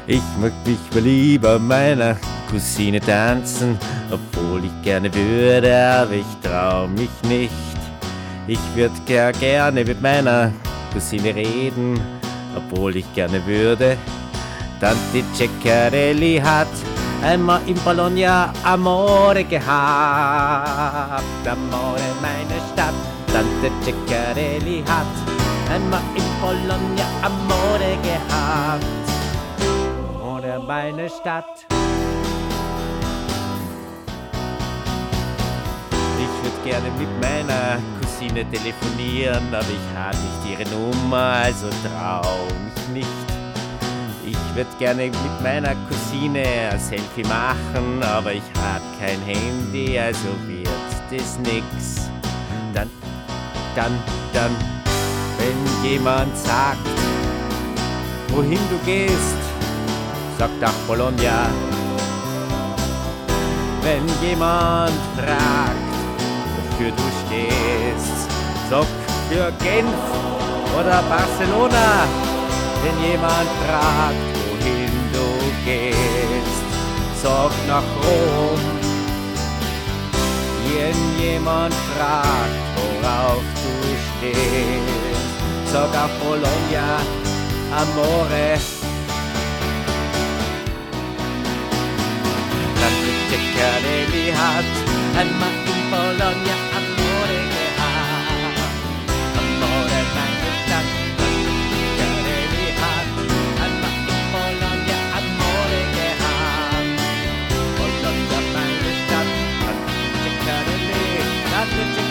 Ich 0.06 0.20
möchte 0.38 0.68
mich 0.68 0.78
mal 0.92 1.00
lieber 1.00 1.58
meiner 1.58 2.16
Cousine 2.50 3.00
tanzen, 3.00 3.78
obwohl 4.10 4.66
ich 4.66 4.82
gerne 4.82 5.12
würde, 5.14 5.74
aber 5.74 6.12
ich 6.12 6.26
trau 6.42 6.86
mich 6.86 7.08
nicht. 7.26 7.52
Ich 8.46 8.58
würde 8.74 8.94
gar 9.08 9.32
gerne 9.32 9.82
mit 9.82 10.02
meiner 10.02 10.52
Cousine 10.92 11.34
reden, 11.34 11.98
obwohl 12.54 12.96
ich 12.96 13.14
gerne 13.14 13.44
würde. 13.46 13.96
Tante 14.84 15.24
Ceccarelli 15.32 16.36
hat 16.44 16.68
einmal 17.22 17.62
in 17.66 17.74
Bologna 17.76 18.52
Amore 18.64 19.42
gehabt. 19.44 21.22
Amore 21.46 22.02
meine 22.20 22.60
Stadt. 22.70 22.92
Tante 23.32 23.70
Ceccarelli 23.82 24.84
hat 24.86 25.06
einmal 25.72 26.02
in 26.14 26.24
Bologna 26.38 27.06
Amore 27.22 27.96
gehabt. 28.02 28.84
Amore 30.20 30.62
meine 30.66 31.08
Stadt. 31.08 31.64
Ich 36.18 36.34
würde 36.42 36.60
gerne 36.62 36.90
mit 36.98 37.08
meiner 37.22 37.78
Cousine 38.02 38.44
telefonieren, 38.50 39.48
aber 39.48 39.60
ich 39.60 39.96
habe 39.96 40.14
nicht 40.18 40.44
ihre 40.52 40.66
Nummer, 40.76 41.40
also 41.42 41.70
trau 41.82 42.20
mich 42.92 43.02
nicht. 43.02 43.33
Ich 44.54 44.58
würde 44.58 44.76
gerne 44.78 45.06
mit 45.06 45.42
meiner 45.42 45.74
Cousine 45.88 46.44
ein 46.70 46.78
Selfie 46.78 47.24
machen, 47.24 48.00
aber 48.04 48.34
ich 48.34 48.44
hab 48.54 48.80
kein 49.00 49.20
Handy, 49.22 49.98
also 49.98 50.28
wird 50.46 50.68
das 51.10 51.40
nix. 51.40 52.08
Dann, 52.72 52.88
dann, 53.74 53.98
dann, 54.32 54.54
wenn 55.38 55.90
jemand 55.90 56.38
sagt, 56.38 56.86
wohin 58.28 58.60
du 58.70 58.78
gehst, 58.86 59.42
sag 60.38 60.50
nach 60.60 60.72
Bologna. 60.86 61.48
Wenn 63.82 64.06
jemand 64.22 64.94
fragt, 65.16 65.94
wofür 66.54 66.92
du 66.92 67.02
stehst, 67.26 68.30
sag 68.70 68.86
für 69.28 69.50
Genf 69.64 69.98
oder 70.78 71.02
Barcelona. 71.08 72.06
Wenn 72.84 73.10
jemand 73.10 73.48
fragt, 73.66 74.33
nach 77.66 77.82
Rom. 78.02 78.60
Wenn 80.66 81.24
jemand 81.24 81.74
fragt, 81.74 82.64
worauf 82.76 83.42
du 83.62 83.74
stehst, 84.06 85.72
sag 85.72 85.90
auf 85.96 86.10
Bologna, 86.22 86.98
Amore. 87.80 88.58
Tante 92.78 93.12
Ceccarelli 93.30 94.32
hat 94.32 94.72
einmal 95.18 95.56
in 95.72 95.80
Bologna 95.90 96.56
Amore 96.76 96.93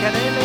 Tante 0.04 0.20
Ceccarelli. 0.20 0.44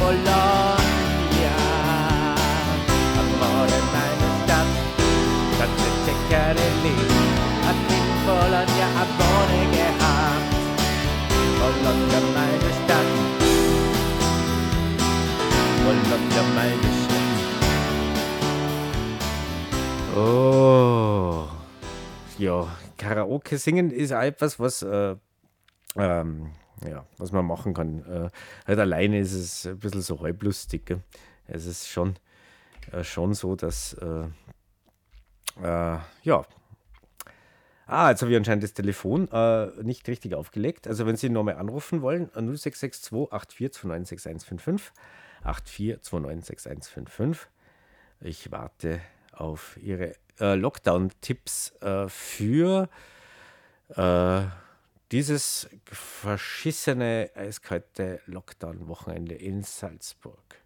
Bologna. 0.00 0.80
Amore, 3.20 3.80
meine 3.92 4.28
Stadt, 4.40 4.72
Tante 5.58 5.90
Ceccarelli 6.04 6.96
hat 7.66 7.80
in 7.96 8.06
Bologna 8.24 8.86
Amore 9.02 9.62
gehabt. 9.76 10.52
Bologna, 11.58 12.20
meine 12.34 12.70
Stadt, 12.80 13.10
Oh, 20.16 21.46
ja, 22.36 22.66
Karaoke 22.96 23.58
singen 23.58 23.92
ist 23.92 24.12
auch 24.12 24.22
etwas, 24.22 24.58
was, 24.58 24.82
äh, 24.82 25.14
ähm, 25.94 26.50
ja, 26.84 27.06
was 27.16 27.30
man 27.30 27.44
machen 27.44 27.74
kann. 27.74 28.04
Äh, 28.04 28.30
halt 28.66 28.78
alleine 28.80 29.20
ist 29.20 29.32
es 29.32 29.66
ein 29.66 29.78
bisschen 29.78 30.02
so 30.02 30.20
halblustig. 30.20 30.86
Gell? 30.86 31.02
Es 31.46 31.66
ist 31.66 31.88
schon, 31.88 32.16
äh, 32.90 33.04
schon 33.04 33.34
so, 33.34 33.54
dass, 33.54 33.94
äh, 33.94 34.24
äh, 35.62 35.98
ja. 36.24 36.44
Ah, 37.86 38.10
jetzt 38.10 38.22
habe 38.22 38.32
ich 38.32 38.36
anscheinend 38.36 38.64
das 38.64 38.72
Telefon 38.72 39.28
äh, 39.30 39.68
nicht 39.82 40.08
richtig 40.08 40.34
aufgelegt. 40.34 40.88
Also, 40.88 41.06
wenn 41.06 41.16
Sie 41.16 41.28
nochmal 41.28 41.56
anrufen 41.56 42.02
wollen, 42.02 42.30
äh, 42.34 42.42
0662 42.42 43.12
84296155. 43.30 44.90
84296155. 45.44 47.46
Ich 48.22 48.50
warte 48.50 49.00
auf 49.40 49.76
Ihre 49.82 50.14
äh, 50.38 50.54
Lockdown-Tipps 50.54 51.72
äh, 51.80 52.08
für 52.08 52.88
äh, 53.96 54.42
dieses 55.10 55.68
verschissene, 55.84 57.30
eiskalte 57.34 58.20
Lockdown-Wochenende 58.26 59.34
in 59.34 59.62
Salzburg. 59.62 60.59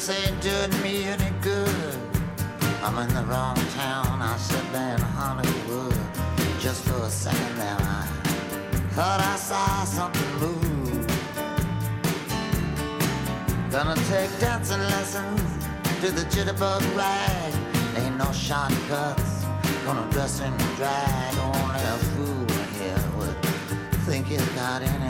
This 0.00 0.26
ain't 0.26 0.40
doing 0.40 0.82
me 0.82 1.04
any 1.04 1.30
good. 1.42 1.94
I'm 2.82 2.96
in 3.06 3.14
the 3.14 3.22
wrong 3.24 3.54
town. 3.74 4.22
I 4.22 4.34
should 4.38 4.72
be 4.72 4.78
in 4.78 4.98
Hollywood. 4.98 5.94
Just 6.58 6.84
for 6.88 7.02
a 7.04 7.10
second 7.10 7.58
there, 7.58 7.76
I 7.78 8.06
thought 8.96 9.20
I 9.20 9.36
saw 9.36 9.84
something 9.84 10.32
move. 10.40 11.06
Gonna 13.70 13.94
take 14.08 14.30
dancing 14.40 14.80
lessons 14.80 15.66
to 16.00 16.10
the 16.10 16.24
jitterbug 16.32 16.80
rag. 16.96 17.52
Ain't 17.98 18.16
no 18.16 18.32
shortcuts. 18.32 19.44
Gonna 19.84 20.10
dress 20.12 20.40
in 20.40 20.56
drag. 20.76 21.36
Only 21.36 21.82
a 21.92 21.98
fool 22.12 22.46
here 22.78 23.04
would 23.18 23.36
think 24.06 24.28
he's 24.28 24.48
got 24.56 24.80
anything 24.80 25.09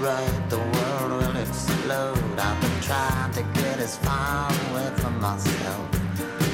right, 0.00 0.50
the 0.50 0.58
world 0.58 1.22
will 1.22 1.36
explode. 1.36 2.38
I've 2.38 2.60
been 2.60 2.80
trying 2.80 3.32
to 3.32 3.42
get 3.60 3.78
as 3.80 3.96
far 3.98 4.50
away 4.70 4.90
from 4.96 5.20
myself 5.20 5.88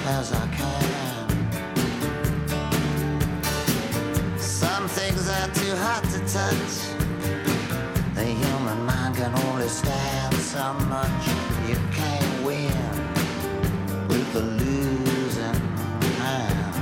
as 0.07 0.33
I 0.33 0.47
can. 0.49 1.29
Some 4.39 4.89
things 4.89 5.29
are 5.29 5.49
too 5.49 5.77
hot 5.77 6.05
to 6.13 6.19
touch. 6.21 6.75
The 8.15 8.25
human 8.25 8.87
mind 8.87 9.17
can 9.17 9.35
only 9.47 9.69
stand 9.69 10.35
so 10.37 10.73
much. 10.89 11.27
You 11.69 11.77
can't 11.93 12.45
win 12.45 12.73
with 14.09 14.37
a 14.37 14.41
losing 14.41 15.61
hand. 16.23 16.75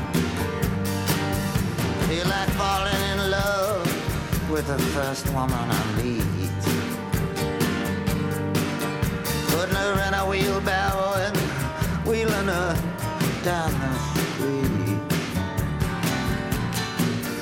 Feel 2.08 2.26
like 2.26 2.50
falling 2.50 3.02
in 3.12 3.30
love 3.30 4.50
with 4.50 4.66
the 4.66 4.78
first 4.94 5.26
woman 5.32 5.70
I 5.70 6.02
meet. 6.02 6.31
Her 9.82 9.94
in 10.06 10.14
a 10.14 10.24
wheelbarrow 10.24 11.14
and 11.26 11.36
wheeling 12.06 12.46
her 12.46 12.74
down 13.42 13.72
the 13.82 13.92
street. 14.12 15.00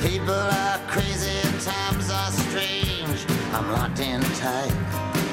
People 0.01 0.35
are 0.35 0.79
crazy 0.89 1.37
and 1.45 1.61
times 1.61 2.11
are 2.11 2.33
strange. 2.47 3.21
I'm 3.53 3.71
locked 3.73 4.01
in 4.01 4.23
tight, 4.45 4.73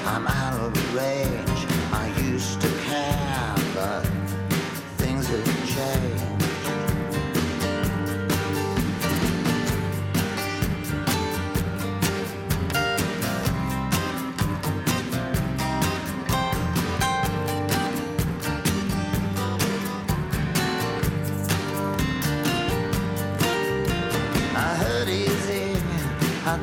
I'm 0.06 0.28
out 0.28 0.60
of 0.60 0.96
range. 0.96 1.62
I 1.94 2.06
used 2.32 2.60
to 2.62 2.70
care, 2.88 3.56
but 3.74 4.04
things 4.98 5.28
have 5.28 5.46
changed. 5.76 6.37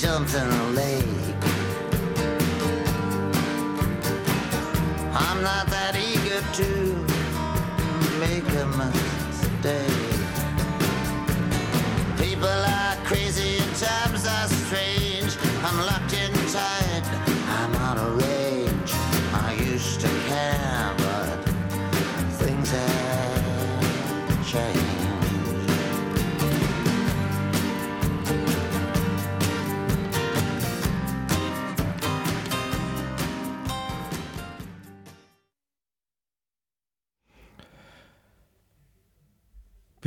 jumped 0.00 0.34
in 0.34 0.48
the 0.48 0.64
lake. 0.80 1.04
I'm 5.12 5.42
not 5.42 5.66
that 5.74 5.94
eager 5.94 6.40
to 6.60 6.68
make 8.18 8.48
a 8.62 8.66
mistake. 8.80 10.16
People 12.16 12.48
are 12.78 12.96
crazy 13.04 13.58
and 13.58 13.76
times 13.76 14.26
are 14.26 14.48
strange. 14.48 15.36
I'm 15.66 15.78
locked 15.84 16.14
in 16.14 16.19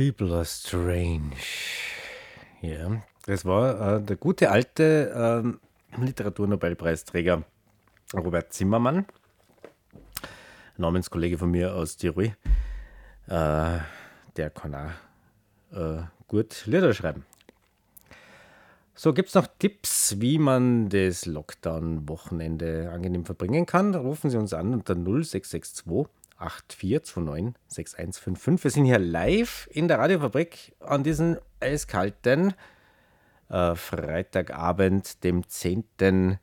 People 0.04 0.34
are 0.34 0.44
strange. 0.44 1.32
Ja, 2.60 3.00
das 3.24 3.46
war 3.46 3.96
äh, 3.96 4.02
der 4.02 4.16
gute 4.16 4.50
alte 4.50 5.10
ähm, 5.16 5.60
Literaturnobelpreisträger 5.96 7.42
Robert 8.12 8.52
Zimmermann, 8.52 9.06
Namenskollege 10.76 11.38
von 11.38 11.50
mir 11.50 11.74
aus 11.74 11.96
Tirol. 11.96 12.36
Äh, 13.28 13.78
der 14.36 14.50
kann 14.54 14.74
auch 14.74 15.74
äh, 15.74 16.02
gut 16.28 16.66
Lieder 16.66 16.92
schreiben. 16.92 17.24
So, 18.94 19.14
gibt 19.14 19.30
es 19.30 19.34
noch 19.34 19.46
Tipps, 19.58 20.20
wie 20.20 20.36
man 20.36 20.90
das 20.90 21.24
Lockdown-Wochenende 21.24 22.90
angenehm 22.92 23.24
verbringen 23.24 23.64
kann? 23.64 23.94
Rufen 23.94 24.28
Sie 24.28 24.36
uns 24.36 24.52
an 24.52 24.74
unter 24.74 24.96
0662 24.96 25.86
8429 26.44 27.54
6155. 27.68 28.64
Wir 28.64 28.70
sind 28.70 28.84
hier 28.84 28.98
live 28.98 29.68
in 29.70 29.88
der 29.88 29.98
Radiofabrik 29.98 30.74
an 30.80 31.02
diesem 31.02 31.38
eiskalten 31.60 32.54
äh, 33.48 33.74
Freitagabend, 33.74 35.24
dem 35.24 35.48
10. 35.48 36.38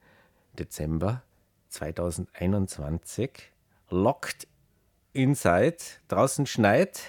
Dezember 0.57 1.23
2021. 1.69 3.51
Locked 3.89 4.47
inside. 5.13 5.77
Draußen 6.07 6.45
schneit. 6.45 7.01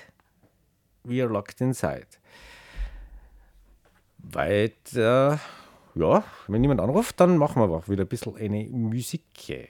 We 1.05 1.22
are 1.22 1.32
locked 1.32 1.61
inside. 1.61 2.07
Weiter, 4.18 5.40
ja, 5.95 6.24
wenn 6.47 6.61
niemand 6.61 6.80
anruft, 6.80 7.18
dann 7.18 7.36
machen 7.36 7.61
wir 7.61 7.68
auch 7.76 7.88
wieder 7.88 8.05
ein 8.05 8.09
bisschen 8.09 8.36
eine 8.36 8.64
Musik. 8.64 9.68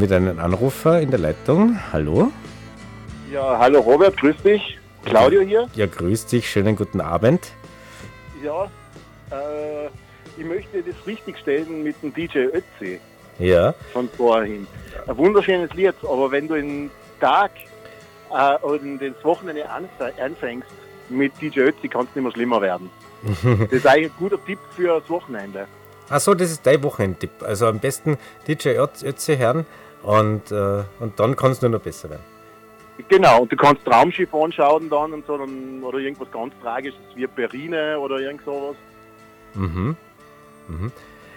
Wieder 0.00 0.16
einen 0.16 0.38
Anrufer 0.38 1.00
in 1.00 1.10
der 1.10 1.20
Leitung. 1.20 1.78
Hallo? 1.92 2.30
Ja, 3.32 3.58
hallo 3.58 3.80
Robert, 3.80 4.16
grüß 4.16 4.36
dich. 4.44 4.78
Claudio 5.04 5.40
hier. 5.42 5.68
Ja, 5.74 5.86
grüß 5.86 6.26
dich, 6.26 6.48
schönen 6.50 6.76
guten 6.76 7.00
Abend. 7.00 7.52
Ja, 8.42 8.64
äh, 9.30 9.86
ich 10.38 10.44
möchte 10.46 10.82
das 10.82 10.94
richtigstellen 11.06 11.82
mit 11.82 11.96
dem 12.02 12.12
DJ 12.14 12.38
Ötzi 12.52 13.00
Ja, 13.38 13.74
von 13.92 14.08
vorhin. 14.08 14.66
Ein 15.06 15.16
wunderschönes 15.16 15.72
Lied, 15.74 15.94
aber 16.02 16.30
wenn 16.30 16.48
du 16.48 16.54
den 16.54 16.90
Tag 17.20 17.50
äh, 18.30 18.56
und 18.62 18.98
das 19.00 19.12
Wochenende 19.24 19.64
anf- 19.68 20.20
anfängst 20.22 20.68
mit 21.08 21.32
DJ 21.40 21.60
Ötzi, 21.60 21.88
kann 21.88 22.06
es 22.08 22.14
nicht 22.14 22.24
mehr 22.24 22.32
schlimmer 22.32 22.60
werden. 22.60 22.90
das 23.42 23.70
ist 23.72 23.86
eigentlich 23.86 24.12
ein 24.12 24.18
guter 24.18 24.44
Tipp 24.44 24.58
für 24.76 25.00
das 25.00 25.08
Wochenende. 25.10 25.66
Achso, 26.10 26.34
das 26.34 26.50
ist 26.50 26.66
dein 26.66 26.82
Wochenendtipp. 26.82 27.30
Also 27.42 27.66
am 27.66 27.78
besten 27.78 28.18
DJ 28.46 28.70
Ötz- 28.78 29.02
Ötzi 29.04 29.36
hören 29.38 29.64
und, 30.04 30.52
äh, 30.52 30.84
und 31.00 31.18
dann 31.18 31.34
kann 31.34 31.52
es 31.52 31.62
nur 31.62 31.70
noch 31.70 31.80
besser 31.80 32.10
werden. 32.10 32.22
Genau, 33.08 33.42
und 33.42 33.50
du 33.50 33.56
kannst 33.56 33.84
Traumschiff 33.84 34.32
anschauen 34.32 34.88
dann 34.88 35.12
und 35.12 35.26
so, 35.26 35.36
dann, 35.36 35.82
oder 35.82 35.98
irgendwas 35.98 36.30
ganz 36.30 36.54
Tragisches 36.62 37.00
wie 37.16 37.26
Perine 37.26 37.98
oder 37.98 38.18
irgend 38.18 38.44
sowas. 38.44 38.76
Mhm. 39.54 39.96
Mhm. 40.68 40.92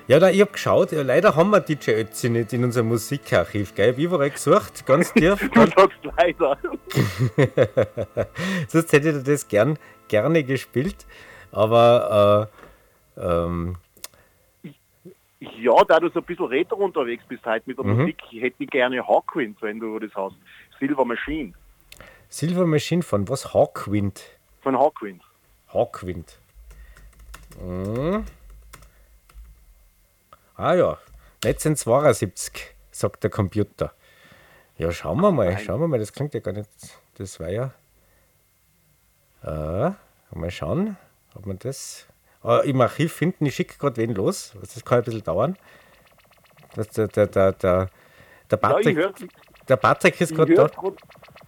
Ja, 0.08 0.20
da, 0.20 0.30
ich 0.30 0.40
hab 0.40 0.54
geschaut, 0.54 0.92
ja, 0.92 1.02
leider 1.02 1.36
haben 1.36 1.50
wir 1.50 1.60
DJ 1.60 1.92
Ötzi 1.92 2.30
nicht 2.30 2.54
in 2.54 2.64
unserem 2.64 2.88
Musikarchiv, 2.88 3.76
gell? 3.76 3.90
Ich 3.90 3.96
hab 3.96 4.00
überall 4.00 4.30
gesucht, 4.30 4.86
ganz 4.86 5.12
tief. 5.12 5.50
Du 5.54 5.66
sagst 5.66 6.00
leider. 6.18 6.58
Sonst 8.70 8.94
hätte 8.94 9.10
ich 9.10 9.24
das 9.24 9.48
gern, 9.48 9.78
gerne 10.08 10.44
gespielt. 10.44 11.06
Aber 11.52 12.50
äh, 13.18 13.22
ähm, 13.22 13.76
Ja, 15.40 15.84
da 15.88 16.00
du 16.00 16.10
so 16.10 16.20
ein 16.20 16.26
bisschen 16.26 16.46
retro 16.46 16.78
unterwegs 16.84 17.24
bist 17.28 17.46
halt 17.46 17.66
mit 17.68 17.78
der 17.78 17.86
Mhm. 17.86 18.00
Musik, 18.02 18.18
hätte 18.32 18.64
ich 18.64 18.70
gerne 18.70 19.06
Hawkwind, 19.08 19.62
wenn 19.62 19.80
du 19.80 20.00
das 20.00 20.14
hast. 20.16 20.36
Silver 20.80 21.06
Machine 21.06 21.54
Silver 22.30 22.66
Machine 22.66 23.04
von 23.04 23.28
was? 23.30 23.54
Hawkwind. 23.54 24.22
von 24.62 24.78
Hawkwind. 24.78 25.22
Hawkwind. 25.74 26.40
Mhm. 27.62 28.26
Ah 30.56 30.74
ja, 30.74 30.98
1972, 31.46 32.74
sagt 32.92 33.24
der 33.24 33.30
Computer. 33.30 33.94
Ja, 34.78 34.92
schauen 34.92 35.22
wir 35.22 35.32
mal, 35.32 35.58
schauen 35.60 35.80
wir 35.82 35.88
mal, 35.88 36.00
das 36.00 36.12
klingt 36.14 36.34
ja 36.34 36.40
gar 36.40 36.52
nicht. 36.54 36.70
Das 37.18 37.40
war 37.40 37.50
ja. 37.50 37.72
Äh, 39.44 39.92
mal 40.36 40.52
schauen, 40.52 40.98
ob 41.36 41.46
man 41.46 41.58
das 41.60 42.08
äh, 42.44 42.70
im 42.70 42.80
Archiv 42.82 43.14
finden. 43.14 43.46
Ich 43.46 43.56
schicke 43.56 43.78
gerade 43.78 43.98
wen 43.98 44.14
los. 44.14 44.54
Das 44.60 44.84
kann 44.86 45.00
ein 45.00 45.04
bisschen 45.04 45.24
dauern. 45.24 45.58
Das, 46.76 46.90
der, 46.90 47.08
der, 47.08 47.28
der, 47.28 47.52
der, 47.54 47.90
der 47.90 47.90
Ja, 48.52 48.58
Patrick, 48.58 48.98
höre 48.98 49.14
der 49.68 49.76
Patrick 49.78 50.22
ist 50.22 50.36
gerade 50.36 50.54
da. 50.54 50.68
grad- 50.68 50.94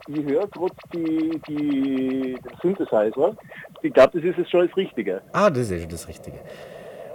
ich 0.08 0.26
hör 0.26 0.48
grad 0.48 0.72
die, 0.94 1.40
die, 1.48 2.34
den 2.34 2.58
Synthesizer. 2.62 3.36
Ich 3.82 3.94
glaube, 3.94 4.20
das 4.20 4.24
ist 4.30 4.38
jetzt 4.38 4.50
schon 4.50 4.68
das 4.68 4.76
Richtige. 4.76 5.22
Ah, 5.34 5.50
das 5.50 5.70
ist 5.70 5.82
schon 5.82 5.90
das 5.90 6.08
Richtige. 6.08 6.40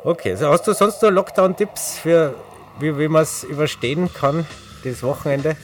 Okay, 0.04 0.30
also 0.32 0.48
hast 0.50 0.66
du 0.66 0.72
sonst 0.72 1.02
noch 1.02 1.10
Lockdown-Tipps 1.10 1.98
für 1.98 2.34
wie, 2.78 2.96
wie 2.98 3.08
man 3.08 3.22
es 3.22 3.42
überstehen 3.44 4.12
kann, 4.12 4.46
das 4.84 5.02
Wochenende? 5.02 5.56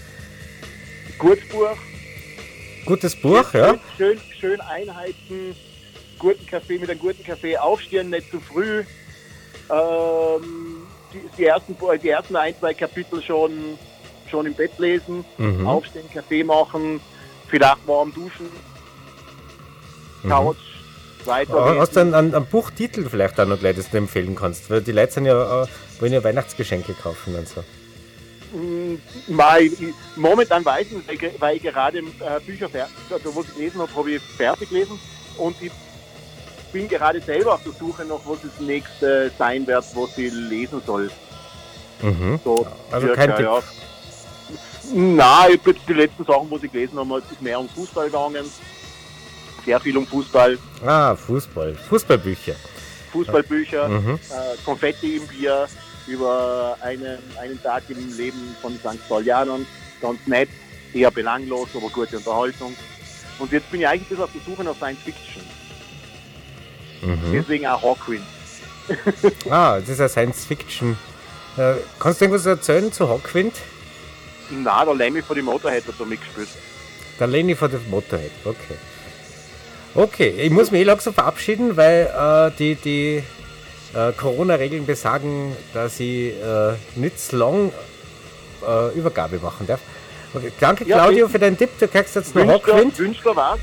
Gutes 1.19 1.49
Buch. 1.49 1.77
Gutes 2.87 3.21
Buch, 3.21 3.53
ja. 3.55 3.75
Schön, 3.97 4.19
schön, 4.39 4.61
einheizen. 4.61 5.55
Guten 6.21 6.47
Kaffee 6.47 6.79
mit 6.79 6.89
einem 6.91 7.01
guten 7.01 7.25
Kaffee 7.25 7.57
aufstehen, 7.59 8.11
nicht 8.11 8.31
zu 8.31 8.39
früh. 8.41 8.85
Ähm, 9.71 10.87
die, 11.13 11.21
die, 11.37 11.45
ersten, 11.47 11.77
die 12.03 12.09
ersten 12.09 12.37
ein, 12.37 12.55
zwei 12.59 12.75
Kapitel 12.75 13.21
schon, 13.23 13.77
schon 14.31 14.47
im 14.47 14.55
Bett 14.55 14.79
lesen. 14.79 15.25
Mhm. 15.39 15.67
Aufstehen, 15.67 16.09
Kaffee 16.13 16.45
machen. 16.45 17.01
Vielleicht 17.49 17.87
warm 17.89 18.13
duschen. 18.15 18.47
Couch. 20.29 20.57
Weiter. 21.25 21.55
Ah, 21.55 21.77
Hast 21.79 21.97
du 21.97 22.01
einen, 22.01 22.15
einen, 22.15 22.35
einen 22.35 22.47
Buchtitel 22.47 23.09
vielleicht 23.11 23.39
auch 23.41 23.47
noch 23.47 23.59
gleich, 23.59 23.77
das 23.77 23.91
du 23.91 23.97
empfehlen 23.99 24.35
kannst? 24.37 24.71
Weil 24.71 24.83
die 24.83 24.93
Leute 24.93 25.13
sind 25.13 25.25
ja, 25.27 25.65
äh, 25.65 25.67
wollen 25.99 26.13
ja 26.13 26.23
Weihnachtsgeschenke 26.23 26.95
kaufen 26.95 27.35
und 27.35 27.49
so. 27.49 27.65
Mal, 29.29 29.63
ich, 29.63 29.79
momentan 30.17 30.65
weiß 30.65 30.87
ich 30.91 31.07
nicht, 31.21 31.41
weil, 31.41 31.57
ich- 31.57 31.63
gerade 31.63 31.99
äh, 31.99 32.03
Bücher 32.45 32.69
fertig, 32.69 32.93
also 33.11 33.35
was 33.37 33.47
ich 33.49 33.55
gelesen 33.55 33.81
habe, 33.81 33.95
habe 33.95 34.11
ich 34.13 34.23
fertig 34.23 34.69
gelesen 34.71 34.99
und 35.37 35.55
ich 35.63 35.71
bin 36.73 36.89
gerade 36.89 37.21
selber 37.21 37.55
auf 37.55 37.63
der 37.63 37.73
Suche 37.73 38.05
noch, 38.05 38.21
was 38.27 38.39
das 38.43 38.61
nächste 38.61 39.31
sein 39.39 39.67
wird, 39.67 39.85
was 39.95 40.19
ich 40.19 40.33
lesen 40.33 40.81
soll. 40.87 41.11
Mhm. 42.03 42.41
So, 42.45 42.67
Also 42.91 43.07
circa, 43.09 43.27
kein 43.27 43.37
Tipp. 43.37 43.47
ja. 43.47 43.63
Nein, 44.93 45.61
die 45.89 45.93
letzten 45.93 46.25
Sachen, 46.25 46.51
was 46.51 46.63
ich 46.63 46.73
gelesen 46.73 46.99
habe, 46.99 47.19
ist 47.31 47.41
mehr 47.43 47.61
um 47.61 47.69
Fußball 47.69 48.07
gegangen. 48.07 48.45
Sehr 49.65 49.79
viel 49.79 49.97
um 49.97 50.07
Fußball, 50.07 50.59
Ah, 50.85 51.15
Fußball. 51.15 51.75
Fußballbücher. 51.75 52.55
Fußballbücher, 53.13 53.89
Mhm. 53.89 54.15
äh, 54.15 54.57
Konfetti 54.65 55.17
im 55.17 55.27
Bier, 55.27 55.69
über 56.07 56.77
einen, 56.81 57.19
einen 57.41 57.63
Tag 57.63 57.83
im 57.91 58.17
Leben 58.17 58.57
von 58.63 58.73
St. 58.79 59.07
Paulianern. 59.09 59.67
Ganz 60.01 60.19
nett, 60.27 60.49
eher 60.95 61.11
belanglos, 61.11 61.69
aber 61.75 61.89
gute 61.91 62.17
Unterhaltung. 62.17 62.75
Und 63.39 63.53
jetzt 63.53 63.71
bin 63.71 63.81
ich 63.83 63.87
eigentlich 63.89 64.19
auf 64.19 64.31
der 64.33 64.41
Suche 64.43 64.65
nach 64.65 64.75
Science 64.77 65.01
Fiction. 65.05 65.43
Mhm. 67.03 67.33
Deswegen 67.33 67.67
auch 67.67 67.83
Hawkwind. 67.83 68.25
Ah, 69.51 69.79
das 69.79 69.89
ist 69.89 70.01
ja 70.01 70.09
Science 70.09 70.45
Fiction. 70.45 70.97
Äh, 71.57 71.75
kannst 71.99 72.21
du 72.21 72.25
irgendwas 72.25 72.47
erzählen 72.47 72.93
zu 72.93 73.09
Hawkwind? 73.09 73.55
Na, 74.51 74.85
der 74.85 74.95
Lemmy 74.95 75.23
von 75.23 75.37
die 75.37 75.43
Motorhead 75.43 75.87
hat 75.87 75.95
da 75.99 76.05
mitgespielt. 76.05 76.49
Der 77.21 77.27
Lenny 77.29 77.55
von 77.55 77.71
der 77.71 77.81
Motorhead, 77.89 78.33
okay. 78.45 78.75
Okay, 79.95 80.29
ich 80.31 80.51
muss 80.51 80.71
mich 80.71 80.81
eh 80.81 80.85
langsam 80.85 81.15
verabschieden, 81.15 81.77
weil 81.77 82.07
äh, 82.07 82.57
die, 82.59 82.75
die 82.77 83.23
äh, 83.95 84.13
Corona-Regeln 84.13 84.87
besagen, 84.87 85.55
dass 85.75 86.01
ich 86.01 86.33
äh, 86.33 86.73
nicht 86.97 87.21
so 87.21 87.37
lang 87.37 87.73
äh, 88.67 88.97
Übergabe 88.99 89.39
machen 89.39 89.67
darf. 89.67 89.81
Okay, 90.35 90.53
danke 90.61 90.85
Ja, 90.85 90.97
Claudio 90.99 91.29
für 91.29 91.39
deinen 91.39 91.59
Tipp, 91.59 91.71
du 91.79 91.87
kriegst 91.89 92.15
jetzt 92.17 92.35
noch 92.35 92.47
Hawkwind. 92.47 92.99
wünscht 92.99 93.27
er 93.27 93.37
was? 93.37 93.59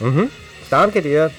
Mhm. 0.00 0.30
Danke 0.68 1.00
dir. 1.02 1.30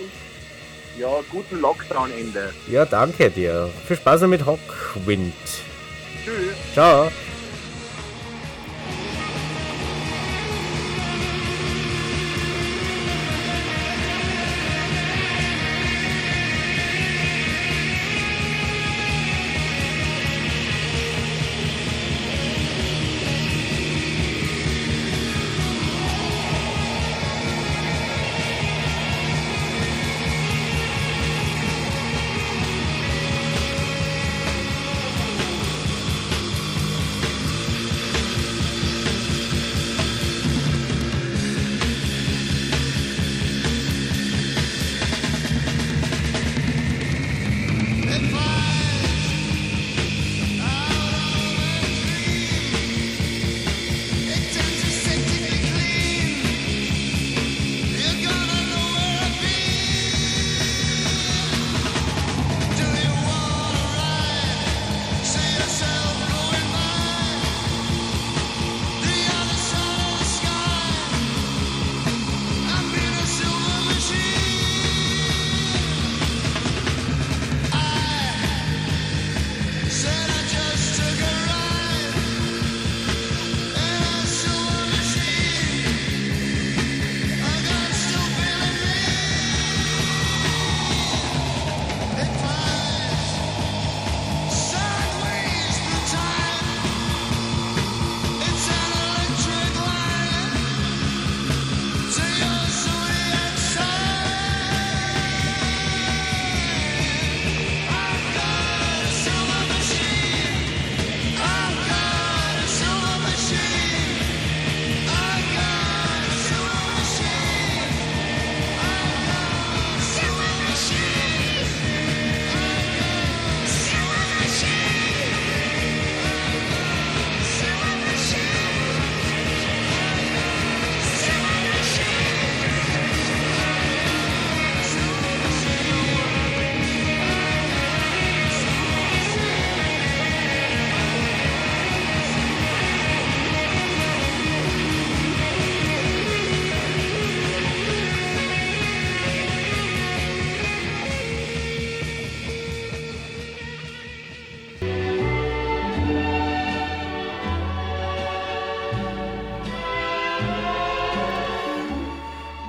Ja, 0.98 1.10
guten 1.30 1.62
Lockdown-Ende. 1.62 2.54
Ja, 2.68 2.86
danke 2.86 3.30
dir. 3.30 3.70
Viel 3.88 3.98
Spaß 3.98 4.22
mit 4.22 4.46
Hawkwind. 4.46 5.34
Tschüss. 6.24 6.56
Ciao. 6.74 7.12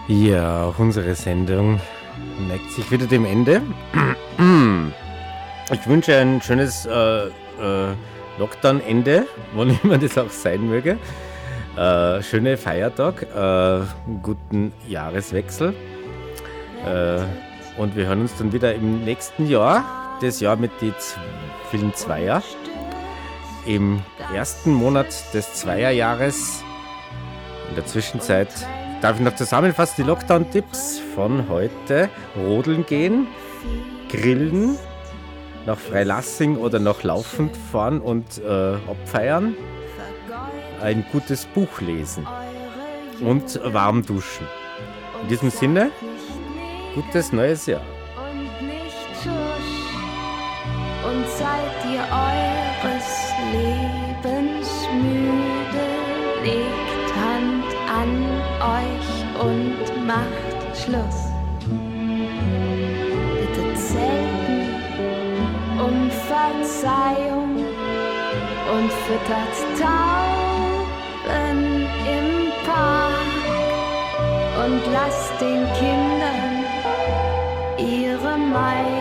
Ja, 0.09 0.64
auch 0.64 0.78
unsere 0.78 1.14
Sendung 1.14 1.78
neigt 2.48 2.70
sich 2.72 2.90
wieder 2.90 3.06
dem 3.06 3.24
Ende. 3.24 3.62
Ich 5.70 5.86
wünsche 5.86 6.16
ein 6.16 6.40
schönes 6.40 6.86
äh, 6.86 7.26
äh, 7.26 7.30
Lockdown-Ende, 8.38 9.26
wann 9.54 9.78
immer 9.84 9.98
das 9.98 10.16
auch 10.16 10.30
sein 10.30 10.66
möge. 10.66 10.96
Äh, 11.76 12.22
schöne 12.22 12.56
Feiertag, 12.56 13.22
äh, 13.22 13.84
guten 14.22 14.72
Jahreswechsel. 14.88 15.74
Äh, 16.86 17.20
und 17.78 17.94
wir 17.96 18.06
hören 18.06 18.22
uns 18.22 18.34
dann 18.38 18.50
wieder 18.50 18.74
im 18.74 19.04
nächsten 19.04 19.46
Jahr, 19.46 20.16
das 20.22 20.40
Jahr 20.40 20.56
mit 20.56 20.70
den 20.80 20.94
vielen 21.70 21.92
Zweier. 21.92 22.42
Im 23.66 24.00
ersten 24.34 24.72
Monat 24.72 25.09
des 25.34 25.52
Zweierjahres. 25.52 26.64
In 27.68 27.74
der 27.74 27.84
Zwischenzeit 27.84 28.48
darf 29.01 29.16
ich 29.16 29.22
noch 29.24 29.34
zusammenfassen 29.34 29.94
die 29.99 30.03
Lockdown-Tipps 30.03 31.01
von 31.14 31.49
heute. 31.49 32.09
Rodeln 32.36 32.84
gehen, 32.86 33.26
grillen, 34.09 34.76
nach 35.66 35.78
Freilassing 35.78 36.57
oder 36.57 36.78
nach 36.78 37.03
Laufend 37.03 37.57
fahren 37.70 38.01
und 38.01 38.38
äh, 38.38 38.74
abfeiern. 38.90 39.55
Ein 40.82 41.05
gutes 41.12 41.44
Buch 41.46 41.80
lesen 41.80 42.26
und 43.20 43.61
warm 43.64 44.05
duschen. 44.05 44.46
In 45.22 45.28
diesem 45.28 45.51
Sinne, 45.51 45.90
gutes 46.94 47.32
neues 47.32 47.66
Jahr. 47.66 47.82
und 48.16 48.66
nicht 48.66 48.96
schusch. 49.22 49.78
Und 51.05 51.26
seid 51.28 51.84
ihr 51.92 52.05
eures 52.11 53.32
Lebens 53.53 54.68
müde, 55.03 55.38
und 59.41 60.07
macht 60.07 60.76
Schluss. 60.76 61.30
Bitte 63.34 63.74
zelten 63.74 64.59
um 65.78 66.11
Verzeihung 66.11 67.57
und 68.74 68.93
füttert 69.07 69.57
Tauben 69.80 71.59
im 72.07 72.28
Park 72.66 73.39
und 74.64 74.82
lasst 74.93 75.41
den 75.41 75.66
Kindern 75.74 76.64
ihre 77.78 78.36
Meinung 78.36 78.97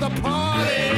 the 0.00 0.08
party, 0.22 0.89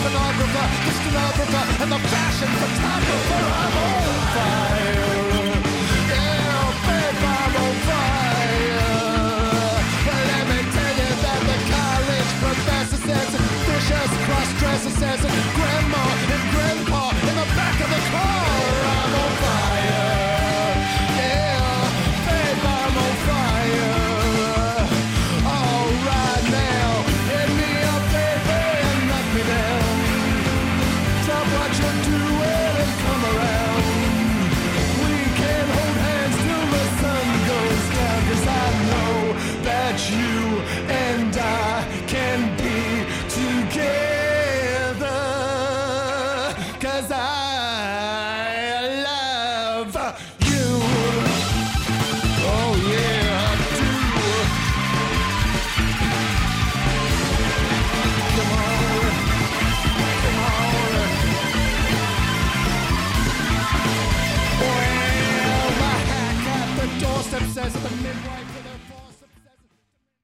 stenographer, 0.00 0.66
the 0.86 0.92
stenographer, 0.96 1.64
and 1.82 1.92
the 1.92 2.00
fashion 2.08 2.48
photographer. 2.60 3.44
I'm 3.60 3.76
on 3.84 4.16
fire. 4.34 5.04
Yeah, 6.08 6.72
babe, 6.86 7.24
I'm 7.36 7.54
on 7.64 7.74
fire. 7.88 8.88
But 10.06 10.22
let 10.30 10.44
me 10.50 10.58
tell 10.76 10.94
you 11.00 11.10
that 11.24 11.40
the 11.50 11.58
college 11.74 12.30
professor 12.44 13.00
says 13.08 13.30
vicious 13.68 14.12
cross-dresser 14.24 14.94
says 15.00 15.20
grandma 15.56 16.04
and 16.34 16.44
grandpa 16.54 17.02
in 17.28 17.34
the 17.36 17.48
back 17.56 17.76
of 17.84 17.88
the 17.92 18.00
car. 18.10 18.49